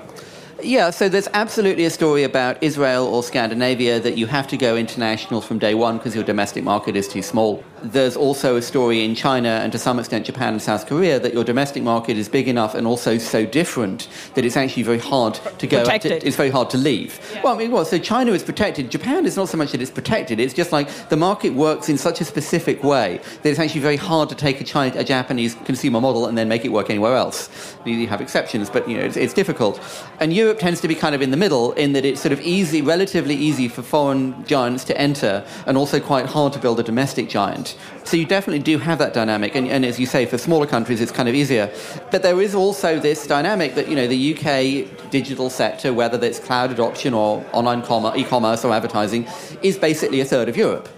Yeah, 0.62 0.90
so 0.90 1.10
there's 1.10 1.28
absolutely 1.34 1.84
a 1.84 1.90
story 1.90 2.24
about 2.24 2.62
Israel 2.62 3.06
or 3.06 3.22
Scandinavia 3.22 4.00
that 4.00 4.16
you 4.16 4.26
have 4.28 4.46
to 4.48 4.56
go 4.56 4.76
international 4.76 5.42
from 5.42 5.58
day 5.58 5.74
one 5.74 5.98
because 5.98 6.14
your 6.14 6.24
domestic 6.24 6.64
market 6.64 6.96
is 6.96 7.06
too 7.06 7.20
small. 7.20 7.62
There's 7.82 8.16
also 8.16 8.56
a 8.56 8.62
story 8.62 9.04
in 9.04 9.14
China 9.14 9.48
and 9.48 9.72
to 9.72 9.78
some 9.78 9.98
extent 9.98 10.26
Japan 10.26 10.52
and 10.52 10.62
South 10.62 10.86
Korea 10.86 11.18
that 11.18 11.34
your 11.34 11.44
domestic 11.44 11.82
market 11.82 12.16
is 12.16 12.28
big 12.28 12.48
enough 12.48 12.74
and 12.74 12.86
also 12.86 13.18
so 13.18 13.44
different 13.44 14.08
that 14.34 14.44
it's 14.44 14.56
actually 14.56 14.84
very 14.84 14.98
hard 14.98 15.34
to 15.58 15.66
go. 15.66 15.80
Protected. 15.82 16.24
It's 16.24 16.36
very 16.36 16.50
hard 16.50 16.70
to 16.70 16.78
leave. 16.78 17.20
Yeah. 17.34 17.42
Well, 17.42 17.54
I 17.54 17.58
mean, 17.58 17.72
well, 17.72 17.84
so 17.84 17.98
China 17.98 18.32
is 18.32 18.42
protected. 18.42 18.90
Japan 18.90 19.26
is 19.26 19.36
not 19.36 19.48
so 19.48 19.56
much 19.56 19.72
that 19.72 19.82
it's 19.82 19.90
protected. 19.90 20.38
It's 20.38 20.54
just 20.54 20.70
like 20.70 20.88
the 21.08 21.16
market 21.16 21.54
works 21.54 21.88
in 21.88 21.98
such 21.98 22.20
a 22.20 22.24
specific 22.24 22.84
way 22.84 23.20
that 23.42 23.48
it's 23.50 23.58
actually 23.58 23.80
very 23.80 23.96
hard 23.96 24.28
to 24.28 24.34
take 24.34 24.60
a, 24.60 24.64
China, 24.64 24.98
a 24.98 25.04
Japanese 25.04 25.54
consumer 25.64 26.00
model 26.00 26.26
and 26.26 26.38
then 26.38 26.48
make 26.48 26.64
it 26.64 26.70
work 26.70 26.88
anywhere 26.88 27.16
else. 27.16 27.50
You 27.84 28.06
have 28.06 28.20
exceptions, 28.20 28.70
but 28.70 28.88
you 28.88 28.96
know 28.96 29.04
it's, 29.04 29.16
it's 29.16 29.34
difficult. 29.34 29.80
And 30.20 30.32
Europe 30.32 30.58
tends 30.60 30.80
to 30.82 30.88
be 30.88 30.94
kind 30.94 31.14
of 31.14 31.22
in 31.22 31.32
the 31.32 31.36
middle 31.36 31.72
in 31.72 31.92
that 31.94 32.04
it's 32.04 32.20
sort 32.20 32.32
of 32.32 32.40
easy, 32.40 32.80
relatively 32.80 33.34
easy 33.34 33.66
for 33.66 33.82
foreign 33.82 34.44
giants 34.44 34.84
to 34.84 34.96
enter, 34.96 35.44
and 35.66 35.76
also 35.76 35.98
quite 35.98 36.26
hard 36.26 36.52
to 36.52 36.58
build 36.60 36.78
a 36.78 36.82
domestic 36.82 37.28
giant. 37.28 37.71
So 38.04 38.16
you 38.16 38.26
definitely 38.26 38.62
do 38.62 38.78
have 38.78 38.98
that 38.98 39.14
dynamic. 39.14 39.54
And, 39.54 39.68
and, 39.68 39.84
as 39.84 39.98
you 39.98 40.06
say, 40.06 40.26
for 40.26 40.38
smaller 40.38 40.66
countries, 40.66 41.00
it's 41.00 41.12
kind 41.12 41.28
of 41.28 41.34
easier. 41.34 41.72
But 42.10 42.22
there 42.22 42.40
is 42.40 42.54
also 42.54 42.98
this 42.98 43.26
dynamic 43.26 43.74
that, 43.74 43.88
you 43.88 43.96
know, 43.96 44.06
the 44.06 44.34
UK 44.34 45.10
digital 45.10 45.50
sector, 45.50 45.92
whether 45.92 46.22
it's 46.24 46.38
cloud 46.38 46.70
adoption 46.70 47.14
or 47.14 47.44
online 47.52 47.82
com- 47.82 48.16
e-commerce 48.16 48.64
or 48.64 48.72
advertising, 48.72 49.26
is 49.62 49.78
basically 49.78 50.20
a 50.20 50.24
third 50.24 50.48
of 50.48 50.56
Europe. 50.56 50.88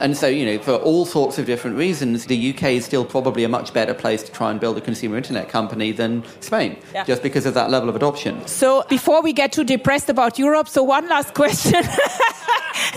And 0.00 0.16
so, 0.16 0.26
you 0.26 0.44
know, 0.44 0.58
for 0.58 0.74
all 0.74 1.06
sorts 1.06 1.38
of 1.38 1.46
different 1.46 1.76
reasons, 1.76 2.26
the 2.26 2.50
UK 2.50 2.64
is 2.64 2.84
still 2.84 3.04
probably 3.04 3.44
a 3.44 3.48
much 3.48 3.72
better 3.72 3.94
place 3.94 4.22
to 4.24 4.32
try 4.32 4.50
and 4.50 4.60
build 4.60 4.76
a 4.76 4.80
consumer 4.80 5.16
internet 5.16 5.48
company 5.48 5.92
than 5.92 6.24
Spain, 6.40 6.76
yeah. 6.92 7.04
just 7.04 7.22
because 7.22 7.46
of 7.46 7.54
that 7.54 7.70
level 7.70 7.88
of 7.88 7.96
adoption. 7.96 8.44
So, 8.46 8.84
before 8.88 9.22
we 9.22 9.32
get 9.32 9.52
too 9.52 9.64
depressed 9.64 10.08
about 10.08 10.38
Europe, 10.38 10.68
so 10.68 10.82
one 10.82 11.08
last 11.08 11.34
question. 11.34 11.82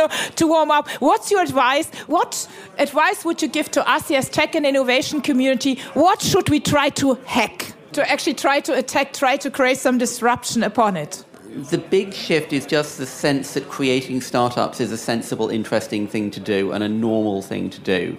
so 0.00 0.30
to 0.36 0.46
warm 0.46 0.70
up, 0.70 0.88
what's 1.00 1.30
your 1.30 1.42
advice? 1.42 1.88
What 2.06 2.48
advice 2.78 3.24
would 3.24 3.42
you 3.42 3.48
give 3.48 3.70
to 3.72 3.88
us 3.88 4.10
as 4.10 4.28
tech 4.28 4.54
and 4.54 4.64
innovation 4.64 5.20
community? 5.20 5.78
What 5.94 6.22
should 6.22 6.48
we 6.48 6.60
try 6.60 6.90
to 6.90 7.14
hack? 7.26 7.72
To 7.92 8.08
actually 8.08 8.34
try 8.34 8.60
to 8.60 8.74
attack, 8.74 9.12
try 9.12 9.36
to 9.38 9.50
create 9.50 9.78
some 9.78 9.98
disruption 9.98 10.62
upon 10.62 10.96
it? 10.96 11.24
the 11.52 11.78
big 11.78 12.14
shift 12.14 12.52
is 12.52 12.64
just 12.64 12.96
the 12.96 13.04
sense 13.04 13.54
that 13.54 13.68
creating 13.68 14.20
startups 14.20 14.80
is 14.80 14.92
a 14.92 14.96
sensible, 14.96 15.48
interesting 15.48 16.06
thing 16.06 16.30
to 16.30 16.38
do 16.38 16.70
and 16.70 16.84
a 16.84 16.88
normal 16.88 17.42
thing 17.42 17.68
to 17.68 17.80
do. 17.80 18.16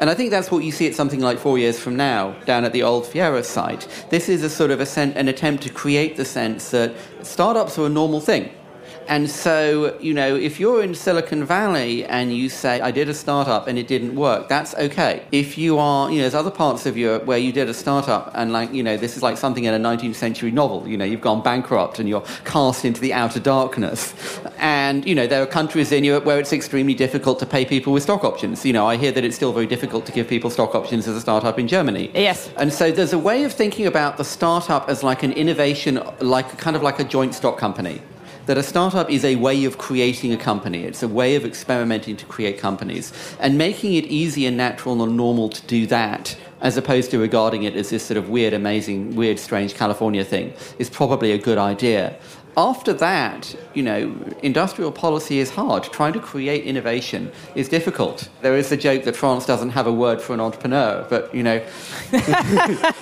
And 0.00 0.10
I 0.10 0.14
think 0.14 0.32
that's 0.32 0.50
what 0.50 0.64
you 0.64 0.72
see 0.72 0.88
at 0.88 0.94
something 0.96 1.20
like 1.20 1.38
four 1.38 1.58
years 1.58 1.78
from 1.78 1.96
now, 1.96 2.32
down 2.44 2.64
at 2.64 2.72
the 2.72 2.82
old 2.82 3.04
Fira 3.04 3.44
site. 3.44 3.86
This 4.10 4.28
is 4.28 4.42
a 4.42 4.50
sort 4.50 4.72
of 4.72 4.80
a 4.80 4.86
sen- 4.86 5.12
an 5.12 5.28
attempt 5.28 5.62
to 5.62 5.70
create 5.70 6.16
the 6.16 6.24
sense 6.24 6.72
that 6.72 6.92
startups 7.22 7.78
are 7.78 7.86
a 7.86 7.88
normal 7.88 8.20
thing 8.20 8.50
and 9.08 9.30
so, 9.30 9.96
you 10.00 10.14
know, 10.14 10.34
if 10.34 10.60
you're 10.60 10.82
in 10.82 10.94
Silicon 10.94 11.44
Valley 11.44 12.04
and 12.04 12.36
you 12.36 12.48
say, 12.48 12.80
I 12.80 12.90
did 12.90 13.08
a 13.08 13.14
startup 13.14 13.66
and 13.66 13.78
it 13.78 13.88
didn't 13.88 14.14
work, 14.14 14.48
that's 14.48 14.74
okay. 14.74 15.24
If 15.32 15.58
you 15.58 15.78
are, 15.78 16.10
you 16.10 16.16
know, 16.16 16.22
there's 16.22 16.34
other 16.34 16.50
parts 16.50 16.86
of 16.86 16.96
Europe 16.96 17.24
where 17.24 17.38
you 17.38 17.52
did 17.52 17.68
a 17.68 17.74
startup 17.74 18.30
and, 18.34 18.52
like, 18.52 18.72
you 18.72 18.82
know, 18.82 18.96
this 18.96 19.16
is 19.16 19.22
like 19.22 19.36
something 19.36 19.64
in 19.64 19.74
a 19.74 19.78
19th 19.78 20.14
century 20.14 20.50
novel, 20.50 20.86
you 20.86 20.96
know, 20.96 21.04
you've 21.04 21.20
gone 21.20 21.42
bankrupt 21.42 21.98
and 21.98 22.08
you're 22.08 22.24
cast 22.44 22.84
into 22.84 23.00
the 23.00 23.12
outer 23.12 23.40
darkness. 23.40 24.14
And, 24.58 25.06
you 25.06 25.14
know, 25.14 25.26
there 25.26 25.42
are 25.42 25.46
countries 25.46 25.92
in 25.92 26.04
Europe 26.04 26.24
where 26.24 26.38
it's 26.38 26.52
extremely 26.52 26.94
difficult 26.94 27.38
to 27.40 27.46
pay 27.46 27.64
people 27.64 27.92
with 27.92 28.02
stock 28.02 28.24
options. 28.24 28.64
You 28.64 28.72
know, 28.72 28.86
I 28.86 28.96
hear 28.96 29.12
that 29.12 29.24
it's 29.24 29.36
still 29.36 29.52
very 29.52 29.66
difficult 29.66 30.06
to 30.06 30.12
give 30.12 30.28
people 30.28 30.50
stock 30.50 30.74
options 30.74 31.08
as 31.08 31.16
a 31.16 31.20
startup 31.20 31.58
in 31.58 31.68
Germany. 31.68 32.10
Yes. 32.14 32.50
And 32.56 32.72
so 32.72 32.90
there's 32.92 33.12
a 33.12 33.18
way 33.18 33.44
of 33.44 33.52
thinking 33.52 33.86
about 33.86 34.16
the 34.16 34.24
startup 34.24 34.88
as 34.88 35.02
like 35.02 35.22
an 35.22 35.32
innovation, 35.32 36.00
like 36.20 36.58
kind 36.58 36.76
of 36.76 36.82
like 36.82 36.98
a 37.00 37.04
joint 37.04 37.34
stock 37.34 37.58
company 37.58 38.00
that 38.46 38.58
a 38.58 38.62
startup 38.62 39.10
is 39.10 39.24
a 39.24 39.36
way 39.36 39.64
of 39.64 39.78
creating 39.78 40.32
a 40.32 40.36
company. 40.36 40.84
It's 40.84 41.02
a 41.02 41.08
way 41.08 41.36
of 41.36 41.44
experimenting 41.44 42.16
to 42.16 42.26
create 42.26 42.58
companies. 42.58 43.12
And 43.40 43.56
making 43.56 43.94
it 43.94 44.04
easy 44.06 44.46
and 44.46 44.56
natural 44.56 45.02
and 45.02 45.16
normal 45.16 45.48
to 45.50 45.62
do 45.66 45.86
that, 45.86 46.36
as 46.60 46.76
opposed 46.76 47.10
to 47.12 47.18
regarding 47.18 47.62
it 47.64 47.74
as 47.76 47.90
this 47.90 48.04
sort 48.04 48.18
of 48.18 48.28
weird, 48.28 48.52
amazing, 48.52 49.16
weird, 49.16 49.38
strange 49.38 49.74
California 49.74 50.24
thing, 50.24 50.54
is 50.78 50.90
probably 50.90 51.32
a 51.32 51.38
good 51.38 51.58
idea 51.58 52.18
after 52.56 52.92
that, 52.92 53.56
you 53.72 53.82
know, 53.82 54.14
industrial 54.42 54.92
policy 54.92 55.38
is 55.38 55.50
hard. 55.50 55.84
Trying 55.84 56.12
to 56.12 56.20
create 56.20 56.64
innovation 56.64 57.32
is 57.54 57.68
difficult. 57.68 58.28
There 58.42 58.56
is 58.56 58.68
the 58.68 58.76
joke 58.76 59.04
that 59.04 59.16
France 59.16 59.46
doesn't 59.46 59.70
have 59.70 59.86
a 59.86 59.92
word 59.92 60.20
for 60.20 60.34
an 60.34 60.40
entrepreneur, 60.40 61.06
but, 61.08 61.34
you 61.34 61.42
know, 61.42 61.64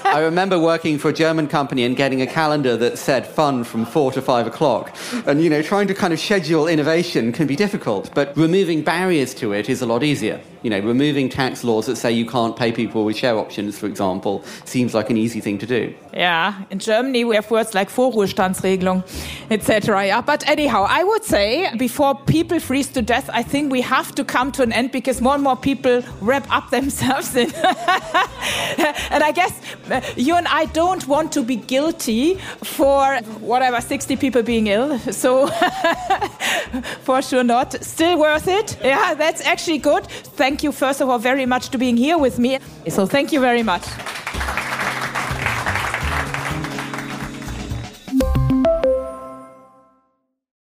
I 0.04 0.20
remember 0.22 0.58
working 0.58 0.98
for 0.98 1.08
a 1.08 1.12
German 1.12 1.48
company 1.48 1.84
and 1.84 1.96
getting 1.96 2.22
a 2.22 2.26
calendar 2.26 2.76
that 2.76 2.98
said 2.98 3.26
fun 3.26 3.64
from 3.64 3.84
four 3.84 4.12
to 4.12 4.22
five 4.22 4.46
o'clock. 4.46 4.94
And, 5.26 5.42
you 5.42 5.50
know, 5.50 5.62
trying 5.62 5.88
to 5.88 5.94
kind 5.94 6.12
of 6.12 6.20
schedule 6.20 6.68
innovation 6.68 7.32
can 7.32 7.46
be 7.46 7.56
difficult, 7.56 8.14
but 8.14 8.36
removing 8.36 8.82
barriers 8.82 9.34
to 9.34 9.52
it 9.52 9.68
is 9.68 9.82
a 9.82 9.86
lot 9.86 10.02
easier. 10.02 10.40
You 10.62 10.70
know, 10.70 10.80
removing 10.80 11.28
tax 11.28 11.64
laws 11.64 11.86
that 11.86 11.96
say 11.96 12.12
you 12.12 12.26
can't 12.26 12.56
pay 12.56 12.72
people 12.72 13.04
with 13.04 13.16
share 13.16 13.38
options, 13.38 13.78
for 13.78 13.86
example, 13.86 14.44
seems 14.64 14.94
like 14.94 15.10
an 15.10 15.16
easy 15.16 15.40
thing 15.40 15.58
to 15.58 15.66
do. 15.66 15.94
Yeah, 16.12 16.62
in 16.70 16.78
Germany 16.78 17.24
we 17.24 17.34
have 17.36 17.50
words 17.50 17.74
like 17.74 17.88
Vorruhestandsregelung 17.90 19.04
etc. 19.50 20.06
Yeah, 20.06 20.20
but 20.20 20.48
anyhow, 20.48 20.86
I 20.88 21.04
would 21.04 21.24
say 21.24 21.74
before 21.76 22.14
people 22.14 22.60
freeze 22.60 22.88
to 22.88 23.02
death, 23.02 23.28
I 23.32 23.42
think 23.42 23.72
we 23.72 23.80
have 23.80 24.14
to 24.14 24.24
come 24.24 24.52
to 24.52 24.62
an 24.62 24.72
end 24.72 24.92
because 24.92 25.20
more 25.20 25.34
and 25.34 25.42
more 25.42 25.56
people 25.56 26.02
wrap 26.20 26.50
up 26.50 26.70
themselves 26.76 27.34
in. 27.36 27.52
and 27.54 29.22
I 29.22 29.32
guess 29.34 29.52
uh, 29.90 30.00
you 30.16 30.36
and 30.36 30.46
I 30.46 30.66
don't 30.66 31.06
want 31.06 31.32
to 31.32 31.42
be 31.42 31.56
guilty 31.56 32.36
for 32.62 33.18
whatever 33.40 33.80
60 33.80 34.16
people 34.16 34.42
being 34.42 34.68
ill. 34.68 34.98
So 34.98 35.48
for 37.02 37.22
sure 37.22 37.44
not. 37.44 37.82
Still 37.84 38.18
worth 38.18 38.48
it. 38.48 38.78
Yeah, 38.82 39.14
that's 39.14 39.44
actually 39.44 39.78
good. 39.78 40.06
Thank 40.50 40.64
you 40.64 40.72
first 40.72 41.00
of 41.00 41.08
all 41.08 41.20
very 41.20 41.46
much 41.46 41.68
to 41.68 41.78
being 41.78 41.96
here 41.96 42.18
with 42.18 42.40
me. 42.40 42.58
So 42.88 43.06
thank 43.06 43.30
you 43.30 43.38
very 43.38 43.62
much. 43.62 43.84